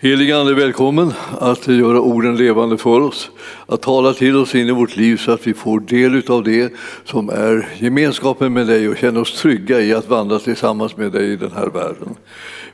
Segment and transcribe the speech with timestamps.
[0.00, 3.30] Helige Ande, välkommen att göra orden levande för oss,
[3.66, 6.72] att tala till oss in i vårt liv så att vi får del av det
[7.04, 11.32] som är gemenskapen med dig och känner oss trygga i att vandra tillsammans med dig
[11.32, 12.16] i den här världen.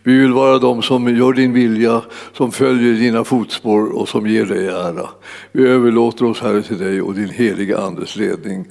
[0.02, 2.02] Vi vill vara de som gör din vilja,
[2.32, 5.08] som följer dina fotspår och som ger dig ära.
[5.52, 8.66] Vi överlåter oss Herre till dig och din heliga Andes ledning.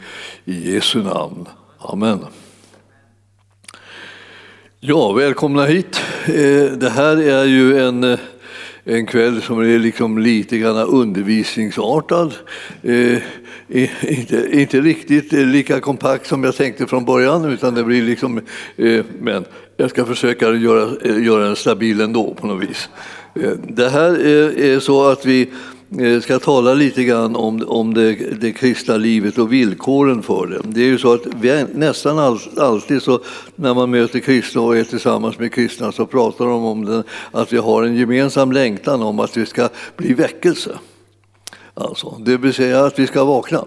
[0.46, 1.46] I Jesu namn.
[1.80, 2.20] Amen.
[4.80, 6.02] Ja, välkomna hit.
[6.26, 8.20] Eh, det här är ju en eh,
[8.86, 12.34] en kväll som är liksom lite grann undervisningsartad.
[12.82, 13.18] Eh,
[14.02, 18.38] inte, inte riktigt lika kompakt som jag tänkte från början, utan det blir liksom,
[18.78, 19.46] eh, men
[19.78, 22.90] jag ska försöka göra, eh, göra den stabil ändå på något vis.
[23.36, 25.50] Eh, det här är, är så att vi
[26.00, 30.48] Eh, jag ska tala lite grann om, om det, det kristna livet och villkoren för
[30.48, 30.62] det.
[30.64, 33.20] Det är ju så att vi nästan all, alltid så
[33.56, 37.54] när man möter kristna och är tillsammans med kristna så pratar de om den, att
[37.54, 40.78] vi har en gemensam längtan om att vi ska bli väckelse.
[41.74, 43.66] Alltså, det vill säga att vi ska vakna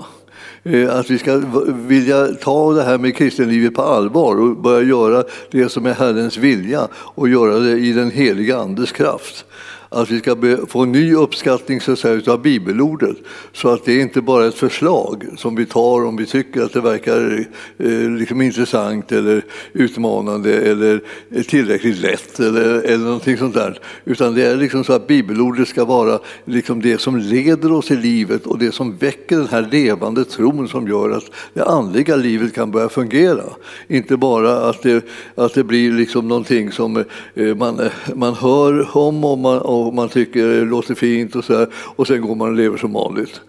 [0.62, 5.24] eh, att vi ska vilja ta det här med kristenlivet på allvar och börja göra
[5.50, 9.44] det som är Herrens vilja och göra det i den heliga Andes kraft
[9.88, 10.36] att vi ska
[10.68, 13.16] få en ny uppskattning så att säga, av bibelordet
[13.52, 16.72] så att det inte bara är ett förslag som vi tar om vi tycker att
[16.72, 17.46] det verkar
[17.78, 21.00] eh, liksom intressant eller utmanande eller
[21.48, 23.78] tillräckligt lätt eller, eller någonting sånt där.
[24.04, 27.96] Utan det är liksom så att bibelordet ska vara liksom det som leder oss i
[27.96, 32.54] livet och det som väcker den här levande tron som gör att det andliga livet
[32.54, 33.44] kan börja fungera.
[33.88, 37.80] Inte bara att det, att det blir liksom någonting som eh, man,
[38.14, 42.06] man hör om och man, och man tycker det låter fint och så här, och
[42.06, 43.40] sen går man och lever som vanligt.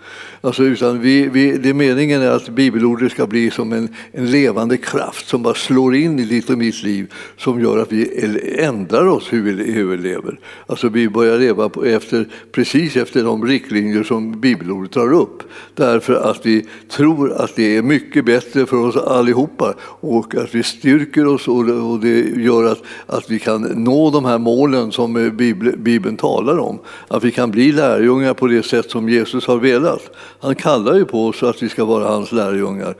[0.42, 4.78] Alltså, utan vi, vi, det meningen är att bibelordet ska bli som en, en levande
[4.78, 8.30] kraft som bara slår in i ditt och mitt liv som gör att vi
[8.60, 10.40] ändrar oss hur vi, hur vi lever.
[10.68, 15.44] Alltså vi börjar leva efter, precis efter de riktlinjer som bibelordet drar upp.
[15.76, 20.64] Därför att vi tror att det är mycket bättre för oss allihopa och att vi
[20.64, 25.32] styrker oss och det gör att, att vi kan nå de här målen som eh,
[25.78, 26.80] Bibeln talar om.
[27.08, 30.12] Att vi kan bli lärjungar på det sätt som Jesus har velat.
[30.40, 32.96] Han kallar ju på oss att vi ska vara hans lärjungar.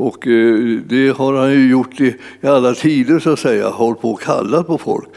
[0.00, 4.10] Och eh, det har han ju gjort i, alla tider, så att säga, hållit på
[4.10, 5.08] och kallat på folk.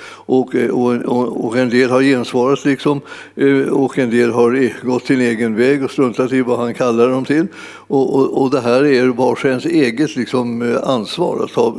[0.55, 3.01] Eh, och, och, och en del har gensvarat, liksom,
[3.35, 7.09] eh, och en del har gått sin egen väg och struntat i vad han kallar
[7.09, 7.47] dem till.
[7.87, 11.75] Och, och, och det här är vars ens eget liksom, ansvar, att ta,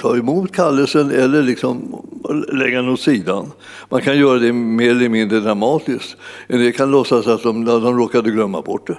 [0.00, 1.96] ta emot kallelsen eller liksom
[2.52, 3.52] lägga den åt sidan.
[3.88, 6.16] Man kan göra det mer eller mindre dramatiskt.
[6.46, 8.96] En del kan låtsas att de, de råkade glömma bort det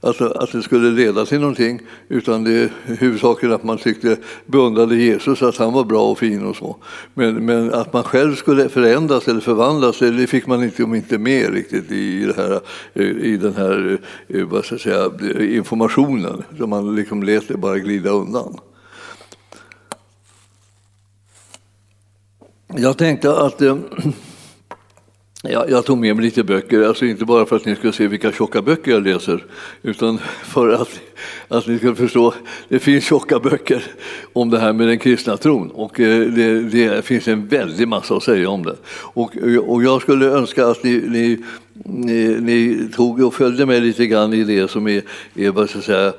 [0.00, 4.96] alltså, att det skulle leda till någonting, utan det är huvudsaken att man tyckte beundrade
[4.96, 6.76] Jesus, att han var bra och fin och så.
[7.14, 11.18] Men, men att man själv skulle förändras eller förvandlas, det fick man inte, om inte
[11.18, 12.60] med riktigt i, det här,
[13.24, 13.98] i den här
[14.28, 15.10] eh, vad ska jag säga,
[15.56, 18.58] informationen, så man liksom lät det bara glida undan.
[22.66, 23.76] Jag tänkte att eh,
[25.50, 28.06] jag, jag tog med mig lite böcker, alltså inte bara för att ni ska se
[28.06, 29.44] vilka tjocka böcker jag läser,
[29.82, 31.00] utan för att,
[31.48, 32.34] att ni ska förstå,
[32.68, 33.84] det finns tjocka böcker
[34.32, 38.16] om det här med den kristna tron och eh, det, det finns en väldig massa
[38.16, 38.76] att säga om det.
[38.92, 39.36] Och,
[39.66, 41.38] och jag skulle önska att ni, ni
[41.84, 45.02] ni, ni, tog och följde med lite grann i det som är,
[45.34, 46.12] är så säga,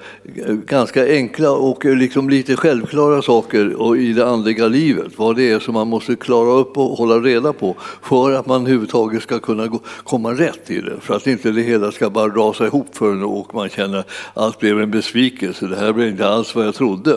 [0.65, 5.11] ganska enkla och liksom lite självklara saker och i det andliga livet.
[5.15, 8.61] Vad det är som man måste klara upp och hålla reda på för att man
[8.61, 10.99] överhuvudtaget ska kunna gå, komma rätt i det.
[11.01, 14.07] För att inte det hela ska bara rasa ihop för en och man känner att
[14.33, 15.67] allt blev en besvikelse.
[15.67, 17.11] Det här blev inte alls vad jag trodde.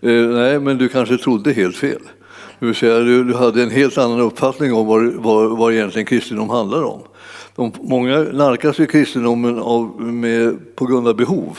[0.00, 2.00] Eh, nej, men du kanske trodde helt fel.
[2.58, 6.06] Det vill säga, du, du hade en helt annan uppfattning om vad, vad, vad egentligen
[6.06, 7.00] kristendom handlar om.
[7.56, 11.58] De, många nalkas ju kristendomen av, med, på grund av behov,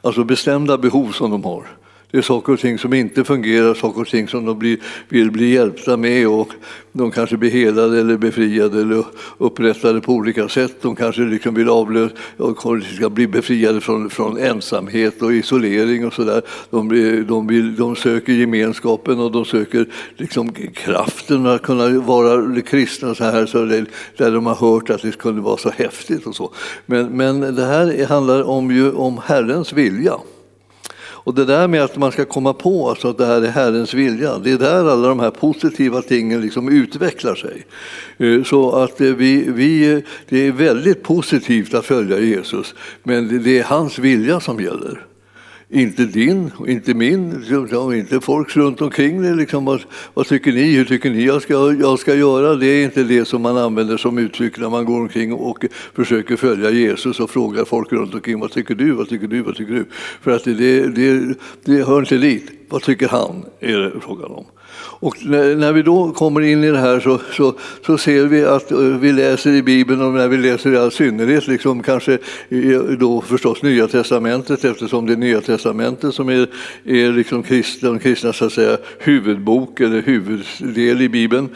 [0.00, 1.66] alltså bestämda behov som de har.
[2.12, 4.78] Det är saker och ting som inte fungerar, saker och ting som de blir,
[5.08, 6.48] vill bli hjälpta med och
[6.92, 9.04] de kanske blir helade eller befriade eller
[9.38, 10.82] upprättade på olika sätt.
[10.82, 16.12] De kanske liksom vill avlösa och ska bli befriade från, från ensamhet och isolering och
[16.12, 16.42] sådär.
[16.70, 16.88] De,
[17.26, 19.86] de, de söker gemenskapen och de söker
[20.16, 23.84] liksom kraften att kunna vara kristna så här, så det,
[24.16, 26.52] där de har hört att det kunde vara så häftigt och så.
[26.86, 30.14] Men, men det här handlar om, ju, om Herrens vilja.
[31.24, 33.94] Och det där med att man ska komma på alltså att det här är Herrens
[33.94, 37.66] vilja, det är där alla de här positiva tingen liksom utvecklar sig.
[38.18, 39.98] Eh, så att eh, vi, vi, eh,
[40.28, 45.06] det är väldigt positivt att följa Jesus, men det är hans vilja som gäller.
[45.74, 47.44] Inte din, inte min,
[47.94, 49.36] inte folks runt omkring dig.
[49.36, 49.82] Liksom, vad,
[50.14, 50.76] vad, tycker ni?
[50.76, 52.54] Hur tycker ni jag ska, jag ska göra?
[52.54, 55.64] Det är inte det som man använder som uttryck när man går omkring och
[55.94, 59.56] försöker följa Jesus och frågar folk runt omkring vad tycker du, vad tycker du, vad
[59.56, 59.84] tycker du?
[60.20, 61.34] För att det, det,
[61.64, 62.50] det hör inte dit.
[62.68, 63.44] Vad tycker han?
[63.60, 64.44] är det frågan om.
[64.84, 67.54] Och när vi då kommer in i det här så, så,
[67.86, 70.92] så ser vi att eh, vi läser i Bibeln, och när vi läser i all
[70.92, 72.18] synnerhet, liksom kanske
[72.98, 76.48] då förstås Nya Testamentet eftersom det är Nya Testamentet som är,
[76.84, 81.48] är liksom kristna, kristna så att säga, huvudbok eller huvuddel i Bibeln.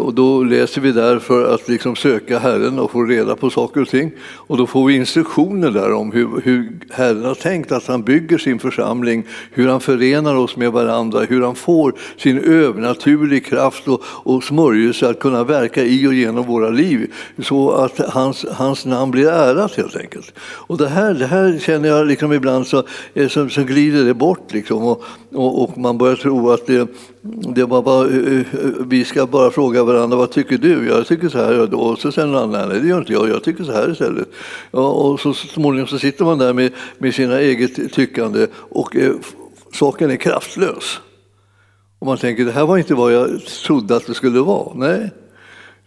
[0.00, 3.80] Och då läser vi där för att liksom söka Herren och få reda på saker
[3.80, 4.10] och ting.
[4.20, 8.38] Och då får vi instruktioner där om hur, hur Herren har tänkt att han bygger
[8.38, 14.02] sin församling, hur han förenar oss med varandra, hur han får sin övernaturlig kraft och,
[14.04, 19.10] och smörjelse att kunna verka i och genom våra liv så att hans, hans namn
[19.10, 20.32] blir ärat helt enkelt.
[20.40, 22.82] Och det här, det här känner jag liksom ibland så,
[23.28, 25.04] så, så glider det bort liksom och,
[25.34, 26.88] och, och man börjar tro att det,
[27.54, 30.88] det var bara, eh, eh, vi ska bara fråga varandra vad tycker du?
[30.88, 31.74] Jag tycker så här.
[31.74, 34.28] Och så säger någon annan, nej det gör inte jag, jag tycker så här istället.
[34.70, 39.12] Ja, och så småningom så sitter man där med, med sina eget tyckande och eh,
[39.72, 41.00] saken är kraftlös.
[41.98, 44.74] Och man tänker, det här var inte vad jag trodde att det skulle vara.
[44.74, 45.10] Nej,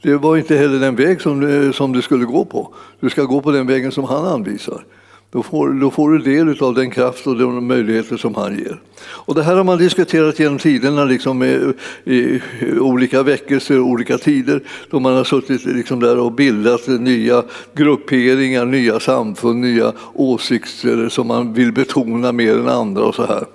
[0.02, 2.74] det var inte heller den väg som, eh, som du skulle gå på.
[3.00, 4.84] Du ska gå på den vägen som han anvisar.
[5.32, 8.80] Då får, då får du del av den kraft och de möjligheter som han ger.
[9.02, 11.74] Och det här har man diskuterat genom tiderna, liksom med,
[12.04, 12.42] i,
[12.80, 17.44] olika väckelser, olika tider, då man har suttit liksom där och bildat nya
[17.74, 23.46] grupperingar, nya samfund, nya åsikter som man vill betona mer än andra och så här.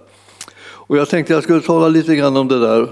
[0.86, 2.88] Och jag tänkte jag skulle tala lite grann om det där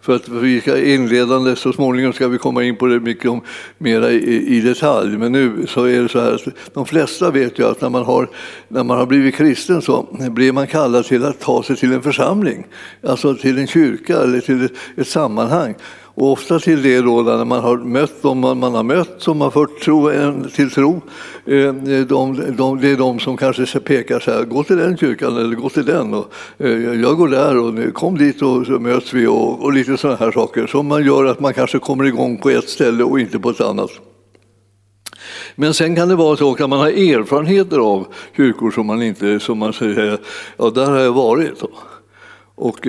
[0.00, 3.40] för att vi ska inledande, så småningom ska vi komma in på det mycket om,
[3.78, 5.18] mera i, i detalj.
[5.18, 8.04] Men nu så är det så här att de flesta vet ju att när man
[8.04, 8.28] har,
[8.68, 12.02] när man har blivit kristen så blir man kallad till att ta sig till en
[12.02, 12.66] församling,
[13.02, 15.74] alltså till en kyrka eller till ett, ett sammanhang.
[16.18, 19.40] Och ofta till det då när man har mött de man, man har mött som
[19.40, 21.02] har fört tro, eh, till tro.
[21.44, 21.74] Eh,
[22.04, 25.56] de, de, det är de som kanske pekar så här, gå till den kyrkan eller
[25.56, 26.14] gå till den.
[26.14, 26.70] Och, eh,
[27.00, 30.32] jag går där och kom dit och så möts vi och, och lite sådana här
[30.32, 33.50] saker som man gör att man kanske kommer igång på ett ställe och inte på
[33.50, 33.90] ett annat.
[35.54, 39.40] Men sen kan det vara så att man har erfarenheter av kyrkor som man inte,
[39.40, 40.18] som man säger,
[40.56, 41.62] ja där har jag varit.
[42.54, 42.86] Och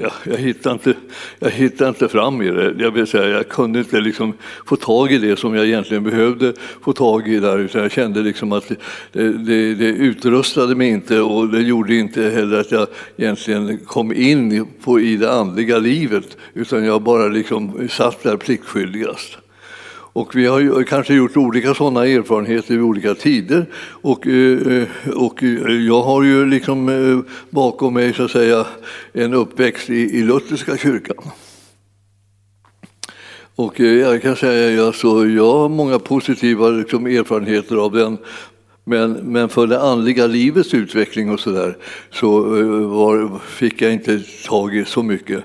[0.00, 0.94] jag, jag, hittade inte,
[1.38, 2.74] jag hittade inte fram i det.
[2.78, 4.34] Jag, vill säga, jag kunde inte liksom
[4.66, 6.52] få tag i det som jag egentligen behövde
[6.82, 7.58] få tag i där.
[7.58, 8.68] Utan jag kände liksom att
[9.12, 14.12] det, det, det utrustade mig inte och det gjorde inte heller att jag egentligen kom
[14.12, 16.36] in på, i det andliga livet.
[16.54, 19.38] Utan jag bara liksom satt där pliktskyldigast.
[20.16, 23.66] Och vi har kanske gjort olika sådana erfarenheter vid olika tider.
[24.02, 28.66] Och, eh, eh, och eh, jag har ju liksom bakom mig så att säga
[29.12, 31.16] en uppväxt i, i lutherska kyrkan.
[33.56, 38.18] Och jag kan säga att alltså, jag har många positiva liksom, erfarenheter av den.
[38.84, 41.76] Men, men för det andliga livets utveckling och så där
[42.10, 42.40] så
[42.86, 45.44] var, fick jag inte tag i så mycket.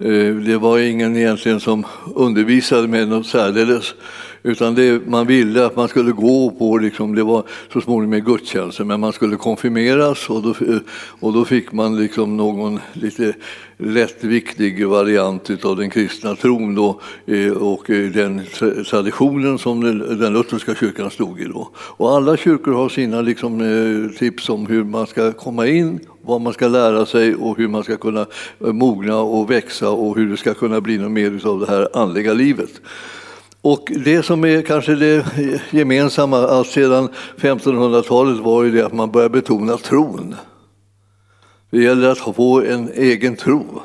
[0.00, 3.94] Eh, det var ingen egentligen som undervisade mig något särdeles.
[4.42, 8.24] Utan det, man ville att man skulle gå på, liksom, det var så småningom med
[8.24, 10.80] gudstjänster, men man skulle konfirmeras och då, eh,
[11.20, 13.34] och då fick man liksom någon lite
[13.76, 18.42] lättviktig variant av den kristna tron då, eh, och den
[18.90, 19.80] traditionen som
[20.20, 21.44] den lutherska kyrkan stod i.
[21.44, 21.70] Då.
[21.76, 26.52] Och alla kyrkor har sina liksom, tips om hur man ska komma in vad man
[26.52, 28.26] ska lära sig och hur man ska kunna
[28.60, 31.88] eh, mogna och växa och hur det ska kunna bli något mer av det här
[31.92, 32.70] andliga livet.
[33.62, 35.26] Och det som är kanske det
[35.70, 40.34] gemensamma allt sedan 1500-talet var ju det att man började betona tron.
[41.70, 43.82] Det gäller att få en egen tro.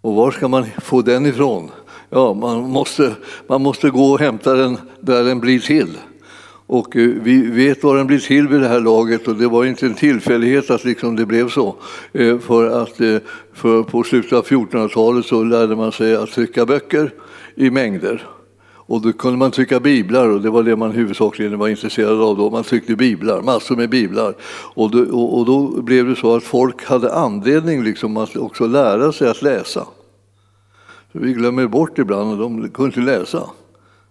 [0.00, 1.70] Och var ska man få den ifrån?
[2.10, 3.14] Ja, man måste,
[3.46, 5.98] man måste gå och hämta den där den blir till.
[6.66, 9.64] Och eh, vi vet vad den blir till vid det här laget och det var
[9.64, 11.76] inte en tillfällighet att liksom det blev så.
[12.12, 13.16] Eh, för att eh,
[13.52, 17.10] för på slutet av 1400-talet så lärde man sig att trycka böcker
[17.54, 18.26] i mängder.
[18.88, 22.36] Och då kunde man trycka biblar och det var det man huvudsakligen var intresserad av
[22.36, 22.50] då.
[22.50, 24.34] Man tryckte biblar, massor med biblar.
[24.74, 29.12] Och då, och då blev det så att folk hade anledning liksom att också lära
[29.12, 29.86] sig att läsa.
[31.12, 33.50] Så vi glömmer bort ibland att de kunde inte läsa.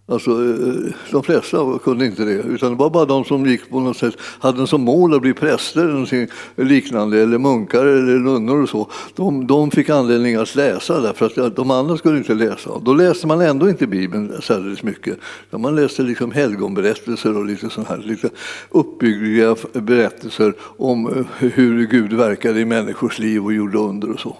[0.07, 3.79] Alltså, eh, de flesta kunde inte det, utan det var bara de som gick på
[3.79, 6.27] något sätt, hade som mål att bli präster eller
[6.65, 8.89] liknande, eller munkar eller nunnor och så.
[9.15, 12.79] De, de fick anledning att läsa därför att de andra skulle inte läsa.
[12.79, 15.17] Då läste man ändå inte Bibeln särskilt mycket.
[15.49, 18.29] Man läste liksom helgonberättelser och lite sån här, lite
[18.69, 24.37] uppbyggliga berättelser om eh, hur Gud verkade i människors liv och gjorde under och så.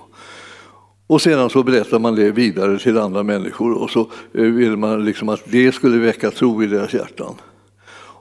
[1.07, 3.99] Och sedan så berättar man det vidare till andra människor och så
[4.33, 7.35] eh, vill man liksom att det skulle väcka tro i deras hjärtan.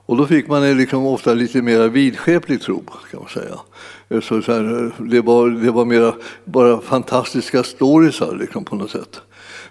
[0.07, 3.59] Och då fick man liksom ofta lite mer vidskeplig tro, kan man säga.
[4.09, 6.13] Eh, så, så här, det, var, det var mera
[6.43, 9.21] bara fantastiska storiesar liksom, på något sätt.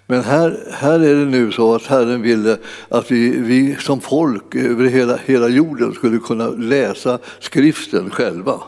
[0.07, 2.57] Men här, här är det nu så att Herren ville
[2.89, 8.59] att vi, vi som folk över hela, hela jorden skulle kunna läsa skriften själva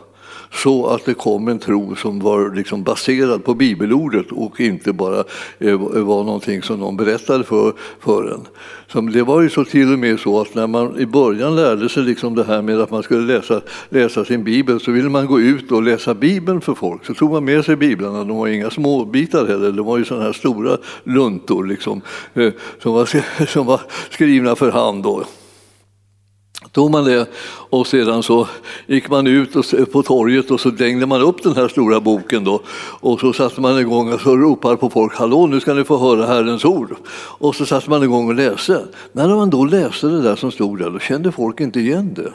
[0.54, 5.24] så att det kom en tro som var liksom baserad på bibelordet och inte bara
[5.60, 8.48] eh, var någonting som någon berättade för, för en.
[8.92, 11.90] Så det var ju så till och med så att när man i början lärde
[11.90, 15.28] sig liksom det här med att man skulle läsa, läsa sin bibel så ville man
[15.28, 17.06] gå ut och läsa bibeln för folk.
[17.06, 20.26] Så tog man med sig biblarna, de var inga småbitar heller, de var ju sådana
[20.26, 22.02] här stora luntor liksom,
[22.34, 25.04] eh, som, var, som var skrivna för hand.
[25.04, 25.24] Då
[26.72, 27.30] tog man det
[27.70, 28.48] och sedan så
[28.88, 29.54] gick man ut
[29.92, 32.62] på torget och så dängde man upp den här stora boken då
[33.00, 35.98] och så satte man igång och så ropade på folk Hallå nu ska ni få
[35.98, 36.96] höra Herrens ord.
[37.40, 38.84] Och så satte man igång och läste.
[39.12, 42.34] När man då läste det där som stod där då kände folk inte igen det.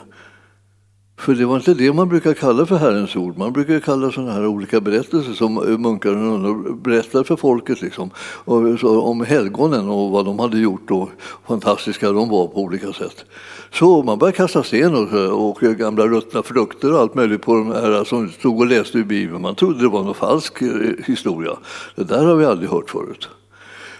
[1.17, 3.37] För det var inte det man brukar kalla för Herrens ord.
[3.37, 7.81] Man brukar kalla sådana här olika berättelser som eh, munkar och nunnor berättar för folket
[7.81, 8.09] liksom,
[8.47, 11.09] eh, om helgonen och vad de hade gjort och
[11.47, 13.25] fantastiska de var på olika sätt.
[13.71, 17.55] Så man började kasta sten och, eh, och gamla ruttna frukter och allt möjligt på
[17.55, 19.41] de här som stod och läste i Bibeln.
[19.41, 20.61] Man trodde det var någon falsk
[21.05, 21.57] historia.
[21.95, 23.29] Det där har vi aldrig hört förut.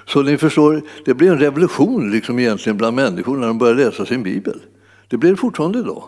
[0.05, 4.05] Så ni förstår, det blev en revolution liksom egentligen bland människor när de började läsa
[4.05, 4.60] sin bibel.
[5.08, 6.03] Det blir det fortfarande idag.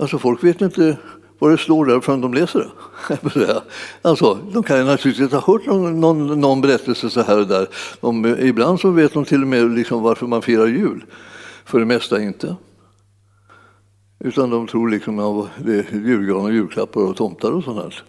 [0.00, 0.96] Alltså folk vet inte
[1.38, 2.70] vad det står där förrän de läser
[3.34, 3.62] det.
[4.02, 7.68] Alltså, de kan ju naturligtvis ha hört någon, någon, någon berättelse så här och där.
[8.00, 11.04] De, ibland så vet de till och med liksom varför man firar jul.
[11.64, 12.56] För det mesta inte.
[14.24, 17.78] Utan de tror liksom att det är julgran och julklappar och tomtar och sånt.
[17.78, 18.02] Här.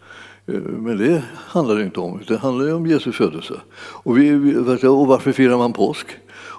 [0.56, 3.54] Eh, men det handlar det inte om, det handlar om Jesu födelse.
[3.80, 4.56] Och, vi,
[4.88, 6.08] och varför firar man påsk?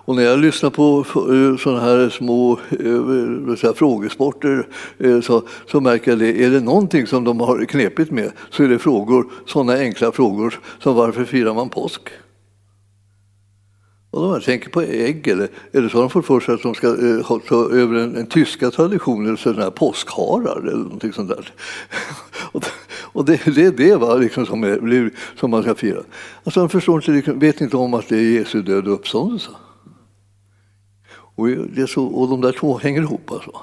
[0.04, 4.66] Och när jag lyssnar på eh, sådana här små eh, så här frågesporter
[4.98, 6.44] eh, så, så märker jag det.
[6.44, 10.60] Är det någonting som de har knepigt med så är det frågor, sådana enkla frågor
[10.78, 12.02] som varför firar man påsk?
[14.10, 16.74] Och de tänker på ägg, eller, eller så har de fått för sig att de
[16.74, 21.52] ska eh, ta över en, en tyska traditionen, sådana här påskharar eller någonting sånt där.
[22.52, 22.64] och,
[23.12, 26.02] och det, det, är det va, liksom, som, är, som man ska fira.
[26.44, 29.50] Alltså, de förstår inte, liksom, vet inte om att det är Jesu död och uppståndelse.
[31.40, 33.30] Och, det så, och de där två hänger ihop.
[33.30, 33.60] Alltså.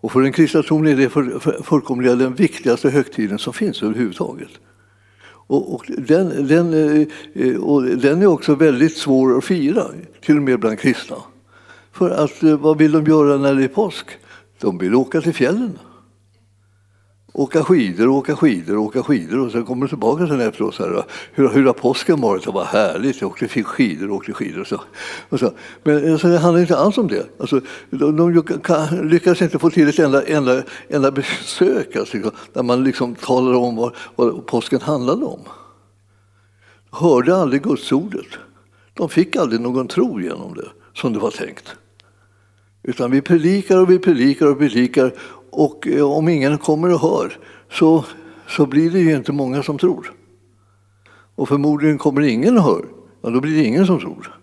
[0.00, 3.82] Och för den kristna tron är det för, för, fullkomligen den viktigaste högtiden som finns
[3.82, 4.50] överhuvudtaget.
[5.46, 6.74] Och, och, den, den,
[7.34, 9.84] eh, och den är också väldigt svår att fira,
[10.20, 11.16] till och med bland kristna.
[11.92, 14.06] För att eh, vad vill de göra när det är påsk?
[14.60, 15.78] De vill åka till fjällen.
[17.36, 20.74] Åka skidor, åka skidor, åka skidor och sen kommer du tillbaka sen efteråt.
[20.74, 22.44] Så här, hur, hur har påsken varit?
[22.44, 24.60] Det var härligt, jag åkte skidor, åkte skidor.
[24.60, 24.80] Och så.
[25.28, 25.52] Och så.
[25.82, 27.26] Men alltså, det handlar inte alls om det.
[27.38, 27.60] Alltså,
[27.90, 32.18] de, de kan, lyckas inte få till ett enda, enda, enda besök alltså,
[32.52, 35.40] där man liksom talar om vad, vad påsken handlade om.
[36.90, 38.26] De hörde aldrig gudsordet.
[38.94, 41.76] De fick aldrig någon tro genom det, som det var tänkt.
[42.82, 45.12] Utan vi predikar och vi predikar och predikar
[45.54, 47.38] och eh, om ingen kommer och hör
[47.70, 48.04] så,
[48.48, 50.12] så blir det ju inte många som tror.
[51.34, 52.84] Och förmodligen kommer ingen och hör,
[53.22, 54.34] ja, då blir det ingen som tror.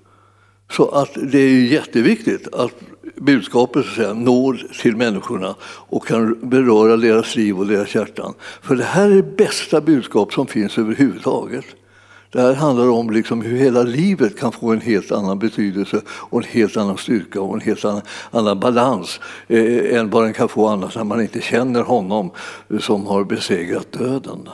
[0.71, 2.73] Så att det är ju jätteviktigt att
[3.15, 8.33] budskapet så att säga, når till människorna och kan beröra deras liv och deras hjärtan.
[8.61, 11.65] För det här är det bästa budskap som finns överhuvudtaget.
[12.31, 16.37] Det här handlar om liksom hur hela livet kan få en helt annan betydelse och
[16.37, 20.49] en helt annan styrka och en helt annan, annan balans eh, än vad den kan
[20.49, 22.31] få annars när man inte känner honom
[22.79, 24.49] som har besegrat döden.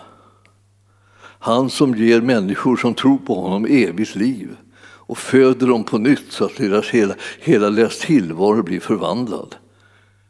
[1.39, 6.31] Han som ger människor som tror på honom evigt liv och föder dem på nytt
[6.31, 9.55] så att deras hela, hela deras tillvaro blir förvandlad.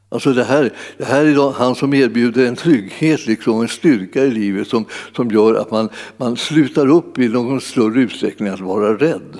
[0.09, 4.31] Alltså det här, det här är han som erbjuder en trygghet, liksom, en styrka i
[4.31, 4.85] livet som,
[5.15, 9.39] som gör att man, man slutar upp i någon större utsträckning att vara rädd.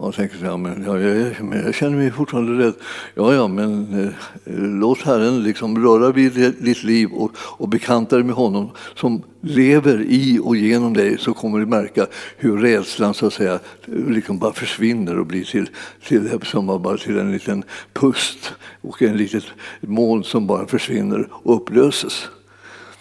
[0.00, 2.74] Man tänker så här, men, ja, jag, men jag känner mig fortfarande rädd.
[3.14, 4.10] Ja, ja, men eh,
[4.54, 10.00] låt Herren liksom röra vid ditt liv och, och bekanta dig med honom som lever
[10.08, 14.52] i och genom dig så kommer du märka hur rädslan så att säga liksom bara
[14.52, 15.68] försvinner och blir till,
[16.08, 19.44] till, som bara till en liten pust och en litet
[19.80, 22.28] moln som bara försvinner och upplöses.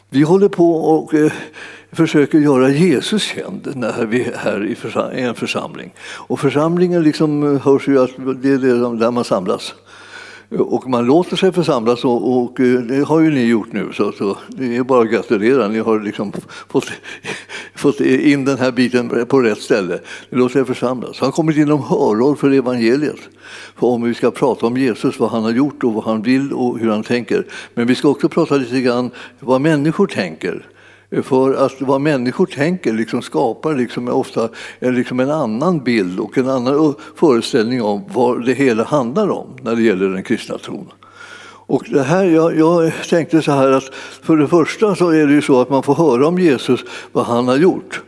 [0.09, 1.31] Vi håller på och eh,
[1.91, 4.65] försöker göra Jesus känd när vi är här
[5.15, 5.93] i en församling.
[6.00, 9.74] Och församlingen liksom eh, hörs ju att det är där man samlas.
[10.58, 14.12] Och man låter sig församlas och, och, eh, det har ju ni gjort nu så,
[14.12, 15.67] så det är bara att gratulera.
[15.67, 16.31] Ni har liksom
[16.67, 16.91] fått,
[17.75, 20.00] fått in den här biten på rätt ställe.
[20.29, 21.19] Ni låter er församlas.
[21.19, 23.19] Han har kommit inom hörhåll för evangeliet.
[23.75, 26.53] För om vi ska prata om Jesus, vad han har gjort och vad han vill
[26.53, 27.46] och hur han tänker.
[27.74, 30.65] Men vi ska också prata lite grann vad människor tänker.
[31.23, 34.49] För att vad människor tänker liksom skapar liksom ofta
[34.79, 39.57] en, liksom en annan bild och en annan föreställning om vad det hela handlar om
[39.61, 40.91] när det gäller den kristna tron.
[41.69, 45.33] Och det här, jag, jag tänkte så här att för det första så är det
[45.33, 46.79] ju så att man får höra om Jesus,
[47.11, 48.01] vad han har gjort.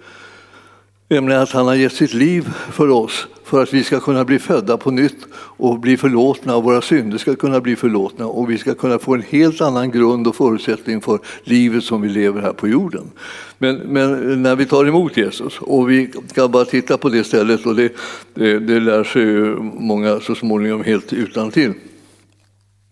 [1.12, 4.40] Nämligen att han har gett sitt liv för oss för att vi ska kunna bli
[4.40, 8.58] födda på nytt och bli förlåtna och våra synder ska kunna bli förlåtna och vi
[8.58, 12.54] ska kunna få en helt annan grund och förutsättning för livet som vi lever här
[12.54, 13.12] på jorden.
[13.58, 17.66] Men, men när vi tar emot Jesus och vi kan bara titta på det stället
[17.66, 17.92] och det,
[18.34, 21.74] det, det lär sig ju många så småningom helt utan till.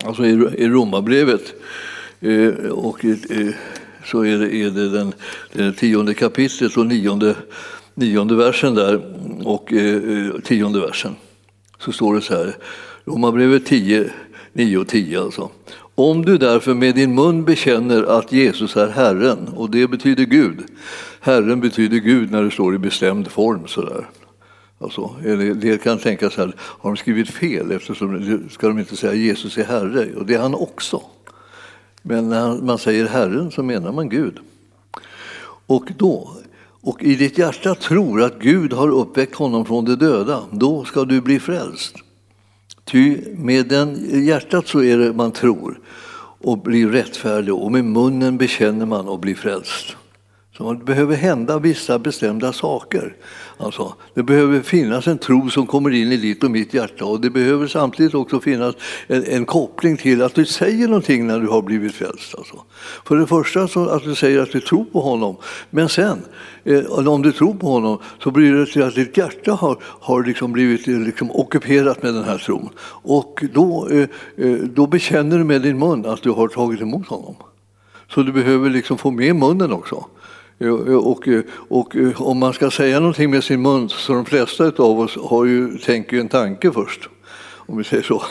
[0.06, 1.54] Alltså i, i Romarbrevet
[2.20, 3.18] eh, och eh,
[4.06, 5.14] så är det, är det den,
[5.54, 7.36] det tionde kapitlet och nionde
[8.00, 9.02] nionde versen där
[9.44, 11.16] och eh, eh, tionde versen
[11.80, 12.56] så står det så här,
[13.06, 14.10] Romarbrevet 10,
[14.54, 15.50] 9 och 10 alltså.
[15.96, 20.64] Om du därför med din mun bekänner att Jesus är Herren, och det betyder Gud.
[21.20, 24.10] Herren betyder Gud när det står i bestämd form sådär.
[24.80, 25.16] Alltså,
[25.56, 29.64] det kan tänkas här, har de skrivit fel eftersom ska de inte säga Jesus är
[29.64, 31.02] Herre, och det är han också.
[32.02, 34.40] Men när man säger Herren så menar man Gud.
[35.66, 36.30] Och då
[36.82, 41.06] och i ditt hjärta tror att Gud har uppväckt honom från de döda, då ska
[41.06, 41.96] du bli frälst.
[42.84, 45.80] Ty med den hjärtat så är det man tror
[46.42, 49.96] och blir rättfärdig och med munnen bekänner man och blir frälst.
[50.58, 53.16] Så det behöver hända vissa bestämda saker.
[53.62, 57.22] Alltså, det behöver finnas en tro som kommer in i ditt och mitt hjärta och
[57.22, 58.76] det behöver samtidigt också finnas
[59.08, 62.36] en, en koppling till att du säger någonting när du har blivit frälst.
[62.38, 62.56] Alltså.
[63.06, 65.36] För det första så att du säger att du tror på honom,
[65.70, 66.22] men sen
[66.64, 70.24] eh, om du tror på honom så blir det till att ditt hjärta har, har
[70.24, 72.70] liksom blivit eh, liksom ockuperat med den här tron.
[72.88, 74.08] Och då, eh,
[74.64, 77.36] då bekänner du med din mun att du har tagit emot honom.
[78.14, 80.06] Så du behöver liksom få med munnen också.
[80.60, 84.64] Och, eh, och, eh, om man ska säga någonting med sin mun så de flesta
[84.78, 87.10] av oss har ju, tänker ju en tanke först,
[87.56, 88.24] om vi säger så.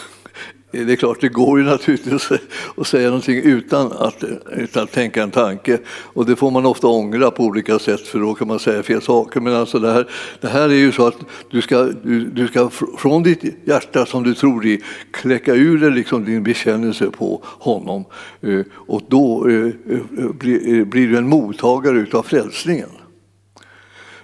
[0.72, 2.32] Eh, det är klart, det går ju naturligtvis
[2.76, 4.24] att säga någonting utan att,
[4.56, 5.78] utan att tänka en tanke.
[5.88, 9.02] Och det får man ofta ångra på olika sätt för då kan man säga fel
[9.02, 9.40] saker.
[9.40, 10.08] Men alltså det, här,
[10.40, 11.16] det här är ju så att
[11.50, 15.90] du ska, du, du ska från ditt hjärta som du tror i kläcka ur dig
[15.90, 18.04] liksom din bekännelse på honom.
[18.40, 19.72] Eh, och då eh,
[20.84, 22.88] blir du en mottagare utav frälsningen.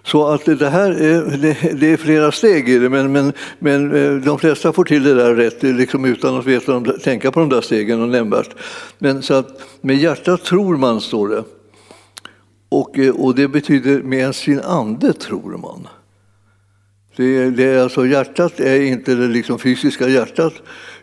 [0.06, 1.38] Så att det här är,
[1.74, 5.14] det, är flera steg i det, men, men, men eh, de flesta får till det
[5.14, 8.50] där rätt eh, liksom utan att veta tänka på de där stegen och nämnvärt.
[8.98, 11.44] Men så att med hjärtat tror man, står det.
[12.68, 15.88] Och, eh, och det betyder med sin ande tror man.
[17.16, 20.54] Det, det är alltså, hjärtat är inte det liksom fysiska hjärtat,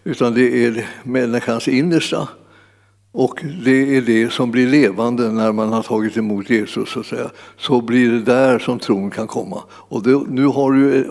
[0.04, 2.28] utan det är människans innersta.
[3.14, 6.90] Och det är det som blir levande när man har tagit emot Jesus.
[6.90, 7.30] Så, att säga.
[7.58, 9.64] så blir det där som tron kan komma.
[9.70, 11.06] Och det, nu har du eh,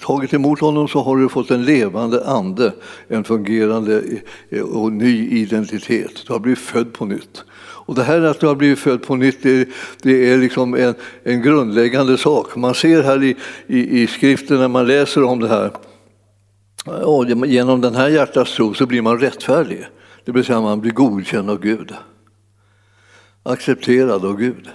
[0.00, 2.72] tagit emot honom så har du fått en levande ande,
[3.08, 4.02] en fungerande
[4.50, 6.26] eh, och ny identitet.
[6.26, 7.44] Du har blivit född på nytt.
[7.86, 9.68] Och det här att du har blivit född på nytt, det,
[10.02, 12.56] det är liksom en, en, grundläggande sak.
[12.56, 13.36] Man ser här i,
[13.66, 15.70] i, i skriften när man läser om det här,
[17.04, 19.86] och genom den här hjärtats tro så blir man rättfärdig.
[20.24, 21.94] Det vill säga man blir godkänd av Gud.
[23.42, 24.68] Accepterad av Gud.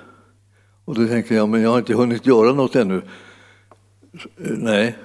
[0.86, 3.02] Och då tänker jag, men jag har inte hunnit göra något ännu.
[4.38, 4.98] Nej,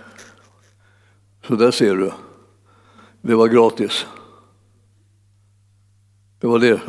[1.47, 2.13] så där ser du.
[3.21, 4.07] Det var gratis.
[6.41, 6.81] Det var det.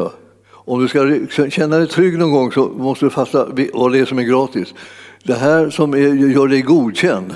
[0.51, 4.05] Om du ska känna dig trygg någon gång så måste du fatta vad det är
[4.05, 4.73] som är gratis.
[5.23, 7.35] Det här som är, gör dig godkänd,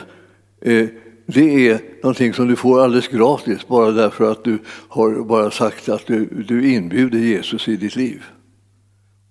[1.33, 5.89] det är någonting som du får alldeles gratis bara därför att du har bara sagt
[5.89, 8.23] att du, du inbjuder Jesus i ditt liv.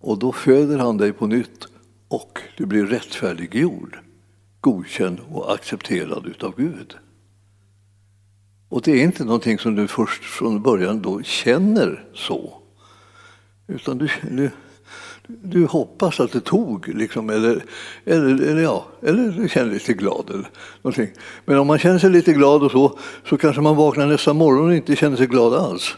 [0.01, 1.67] Och då föder han dig på nytt
[2.09, 3.99] och du blir rättfärdiggjord,
[4.61, 6.95] godkänd och accepterad utav Gud.
[8.69, 12.63] Och det är inte någonting som du först från början då känner så.
[13.67, 14.51] Utan du, du,
[15.29, 17.65] du hoppas att det tog, liksom, eller,
[18.05, 20.31] eller, eller, ja, eller du känner dig lite glad.
[20.31, 20.49] Eller
[20.83, 21.09] någonting.
[21.45, 24.69] Men om man känner sig lite glad och så, så kanske man vaknar nästa morgon
[24.69, 25.97] och inte känner sig glad alls.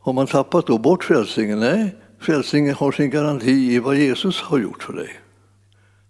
[0.00, 1.60] Har man tappat då bort frälsningen?
[1.60, 5.20] Nej, frälsningen har sin garanti i vad Jesus har gjort för dig.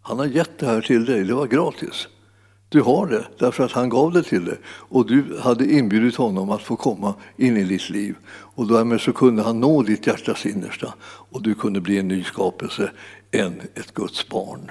[0.02, 2.08] Han har gett det här till dig, det var gratis.
[2.68, 6.50] Du har det därför att han gav det till dig och du hade inbjudit honom
[6.50, 8.16] att få komma in i ditt liv.
[8.58, 12.24] Och därmed så kunde han nå ditt hjärtas innersta och du kunde bli en ny
[12.24, 12.90] skapelse,
[13.30, 14.70] än ett Guds barn.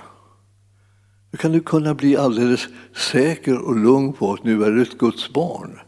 [1.32, 2.68] Då kan du kunna bli alldeles
[3.12, 5.80] säker och lugn på att nu är du ett Guds barn.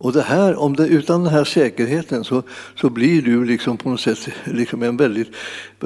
[0.00, 2.42] Och det här, om det, utan den här säkerheten så,
[2.74, 5.28] så blir du liksom på något sätt liksom en väldigt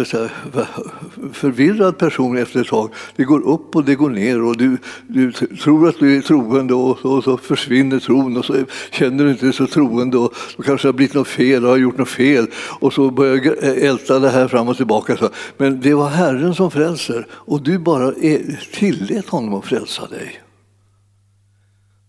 [0.06, 0.30] säga,
[1.32, 2.90] förvirrad person efter ett tag.
[3.16, 6.74] Det går upp och det går ner och du, du tror att du är troende
[6.74, 10.62] och, och så försvinner tron och så känner du inte dig så troende och då
[10.62, 12.46] kanske det har blivit något fel och har gjort något fel
[12.80, 15.16] och så börjar du älta det här fram och tillbaka.
[15.56, 18.12] Men det var Herren som frälser och du bara
[18.72, 20.40] tillät honom att frälsa dig.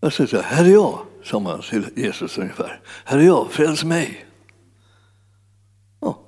[0.01, 2.79] Jag säger så här, här är jag sa man till Jesus ungefär.
[3.05, 4.25] Här är jag, fräls mig.
[6.01, 6.19] Ja.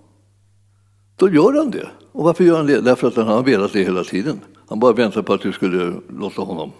[1.16, 1.88] Då gör han det.
[2.12, 2.82] Och varför gör han det?
[2.82, 4.40] Därför att han har velat det hela tiden.
[4.70, 6.72] Han bara väntar på att du skulle låta honom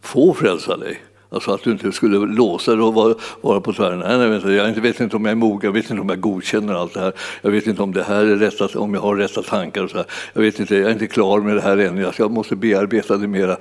[0.00, 1.02] få frälsa dig.
[1.28, 3.98] Alltså att du inte skulle låsa dig och vara, vara på tvären.
[3.98, 6.20] Nej, nej, vänta, jag vet inte om jag är mogen, jag vet inte om jag
[6.20, 7.12] godkänner allt det här.
[7.42, 9.84] Jag vet inte om det här är rätt, om jag har rätta tankar.
[9.84, 10.06] Och så här.
[10.32, 12.12] Jag vet inte, jag är inte klar med det här ännu.
[12.18, 13.56] Jag måste bearbeta det mera.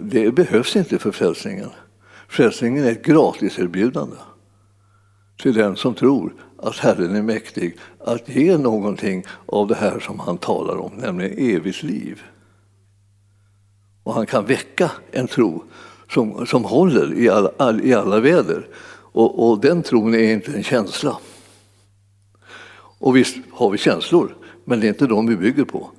[0.00, 1.70] Det behövs inte för frälsningen.
[2.32, 4.16] Frälsningen är ett gratiserbjudande
[5.42, 10.18] till den som tror att Herren är mäktig att ge någonting av det här som
[10.18, 12.22] han talar om, nämligen evigt liv.
[14.02, 15.64] Och han kan väcka en tro
[16.10, 18.68] som, som håller i alla, all, i alla väder.
[19.12, 21.18] Och, och den tron är inte en känsla.
[22.98, 25.90] Och visst har vi känslor, men det är inte de vi bygger på.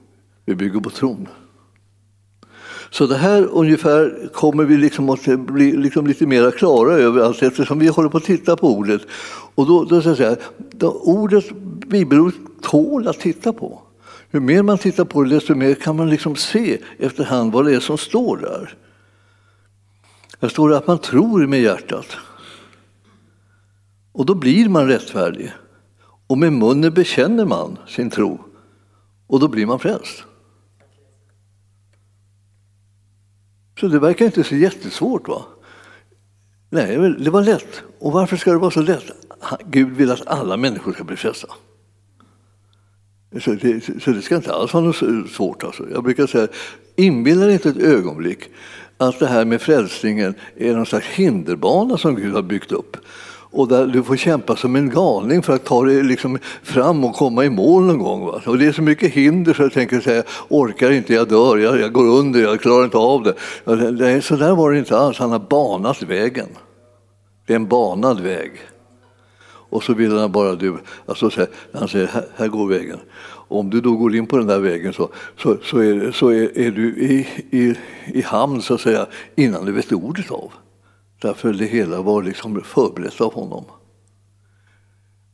[0.46, 1.28] Vi bygger på tron.
[2.94, 7.44] Så det här ungefär kommer vi liksom att bli liksom lite mer klara över allt
[7.44, 9.02] eftersom vi håller på att titta på ordet.
[9.56, 11.52] Och då, då, jag säga, då ordet
[11.88, 13.82] bibelordet tål att titta på.
[14.32, 17.76] Ju mer man tittar på det, desto mer kan man liksom se efterhand vad det
[17.76, 18.74] är som står där.
[20.40, 22.18] Där står det att man tror med hjärtat.
[24.12, 25.54] Och då blir man rättfärdig.
[26.28, 28.40] Och med munnen bekänner man sin tro.
[29.28, 30.24] Och då blir man frälst.
[33.84, 35.28] Så det verkar inte så jättesvårt.
[35.28, 35.42] va?
[36.70, 37.84] Nej, det var lätt.
[38.00, 39.04] Och varför ska det vara så lätt?
[39.66, 41.48] Gud vill att alla människor ska bli frälsta.
[43.42, 45.64] Så det, så det ska inte alls vara något svårt.
[45.64, 45.90] Alltså.
[45.90, 46.48] Jag brukar säga,
[46.96, 48.50] inbilla dig inte ett ögonblick
[48.98, 52.98] att det här med frälsningen är någon slags hinderbana som Gud har byggt upp
[53.54, 57.16] och där du får kämpa som en galning för att ta dig liksom fram och
[57.16, 58.26] komma i mål någon gång.
[58.26, 58.42] Va?
[58.46, 61.80] Och det är så mycket hinder så jag tänker säga, orkar inte, jag dör, jag,
[61.80, 63.92] jag går under, jag klarar inte av det.
[63.92, 66.48] det så där var det inte alls, han har banat vägen.
[67.46, 68.52] Det är en banad väg.
[69.70, 71.30] Och så vill han bara du, alltså
[71.74, 73.00] han säger här, här går vägen.
[73.22, 76.30] Och om du då går in på den där vägen så, så, så, är, så
[76.30, 80.52] är, är du i, i, i hamn så att säga innan du vet ordet av.
[81.24, 83.66] Därför det hela var liksom förberett av honom.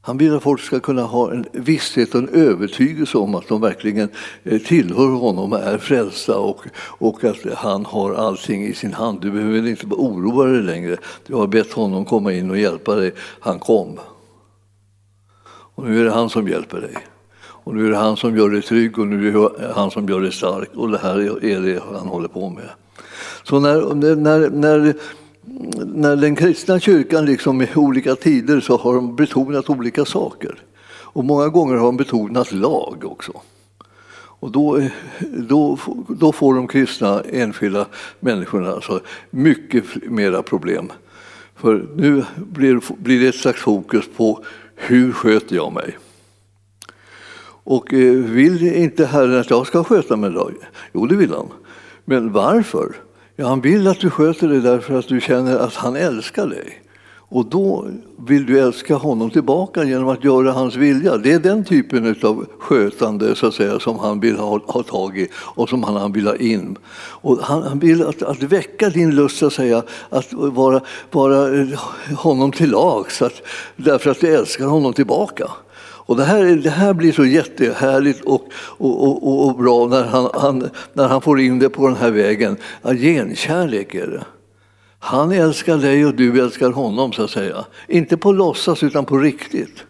[0.01, 3.61] Han vill att folk ska kunna ha en visshet och en övertygelse om att de
[3.61, 4.09] verkligen
[4.43, 9.21] eh, tillhör honom och är frälsta och, och att han har allting i sin hand.
[9.21, 10.97] Du behöver inte vara oroad längre.
[11.27, 13.13] Du har bett honom komma in och hjälpa dig.
[13.39, 13.99] Han kom.
[15.75, 16.97] Och nu är det han som hjälper dig.
[17.41, 20.09] Och nu är det han som gör dig trygg och nu är det han som
[20.09, 20.69] gör dig stark.
[20.75, 22.69] Och det här är det han håller på med.
[23.43, 24.95] Så när, när, när
[25.85, 30.55] när den kristna kyrkan liksom i olika tider så har de betonat olika saker.
[30.87, 33.41] Och många gånger har de betonat lag också.
[34.41, 34.81] Och då,
[35.21, 37.85] då, då får de kristna enskilda
[38.19, 40.91] människorna alltså mycket mera problem.
[41.55, 44.43] För nu blir, blir det ett slags fokus på
[44.75, 45.97] hur sköter jag mig?
[47.63, 50.51] Och eh, vill inte Herren att jag ska sköta mig då?
[50.93, 51.49] Jo, det vill han.
[52.05, 52.95] Men varför?
[53.39, 56.81] Ja, han vill att du sköter dig därför att du känner att han älskar dig.
[57.11, 57.87] Och då
[58.27, 61.17] vill du älska honom tillbaka genom att göra hans vilja.
[61.17, 65.17] Det är den typen av skötande så att säga, som han vill ha, ha tag
[65.17, 66.77] i och som han, han vill ha in.
[66.95, 71.67] Och han, han vill att, att väcka din lust så att, säga, att vara, vara
[72.17, 73.23] honom till lags,
[73.75, 75.51] därför att du älskar honom tillbaka.
[76.09, 80.29] Och det, här, det här blir så jättehärligt och, och, och, och bra när han,
[80.33, 82.57] han, när han får in det på den här vägen.
[82.81, 84.23] Ja, genkärlek är det.
[84.99, 87.65] Han älskar dig och du älskar honom, så att säga.
[87.87, 89.83] Inte på låtsas, utan på riktigt.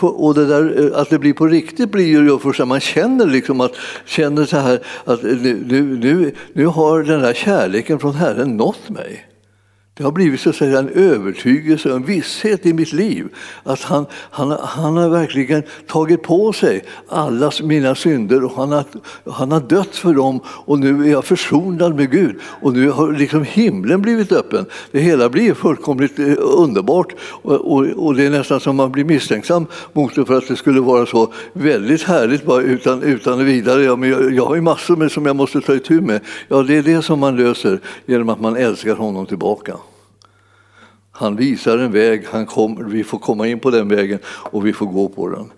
[0.00, 3.26] Och det där, eh, att det blir på riktigt blir ju först när man känner,
[3.26, 3.74] liksom att,
[4.04, 8.88] känner så här att eh, nu, nu, nu har den här kärleken från Herren nått
[8.88, 9.31] mig.
[9.94, 13.28] Det har blivit så att säga, en övertygelse och en visshet i mitt liv
[13.62, 18.84] att han, han, han har verkligen tagit på sig alla mina synder och han har,
[19.32, 23.12] han har dött för dem och nu är jag försonad med Gud och nu har
[23.12, 24.66] liksom himlen blivit öppen.
[24.90, 29.04] Det hela blir fullkomligt eh, underbart och, och, och det är nästan som man blir
[29.04, 33.82] misstänksam mot det för att det skulle vara så väldigt härligt bara utan, utan vidare.
[33.82, 36.20] Ja, men jag, jag har ju massor med som jag måste ta itu med.
[36.48, 39.76] Ja, det är det som man löser genom att man älskar honom tillbaka.
[41.12, 44.72] Han visar en väg, han kom, vi får komma in på den vägen och vi
[44.72, 45.52] får gå på den.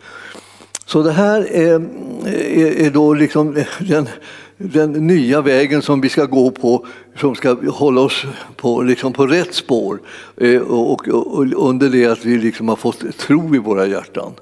[0.86, 1.74] Så det här är,
[2.26, 4.08] är, är då liksom den,
[4.56, 6.86] den nya vägen som vi ska gå på,
[7.20, 8.24] som ska hålla oss
[8.56, 10.00] på, liksom på rätt spår
[10.36, 14.32] eh, och, och, och under det att vi liksom har fått tro i våra hjärtan.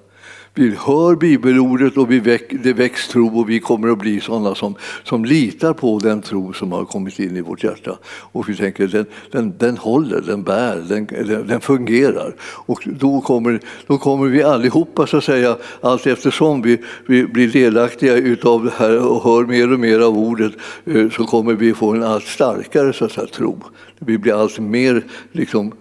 [0.55, 4.55] Vi hör bibelordet och vi väck, det väcks tro och vi kommer att bli sådana
[4.55, 7.99] som, som litar på den tro som har kommit in i vårt hjärta.
[8.05, 12.35] Och vi tänker den, den, den håller, den bär, den, den, den, fungerar.
[12.43, 17.49] Och då kommer, då kommer vi allihopa, så att säga, allt eftersom vi, vi blir
[17.49, 20.53] delaktiga utav det här och hör mer och mer av ordet
[20.85, 23.59] eh, så kommer vi få en allt starkare så att säga, tro.
[23.99, 25.73] Vi blir allt mer liksom,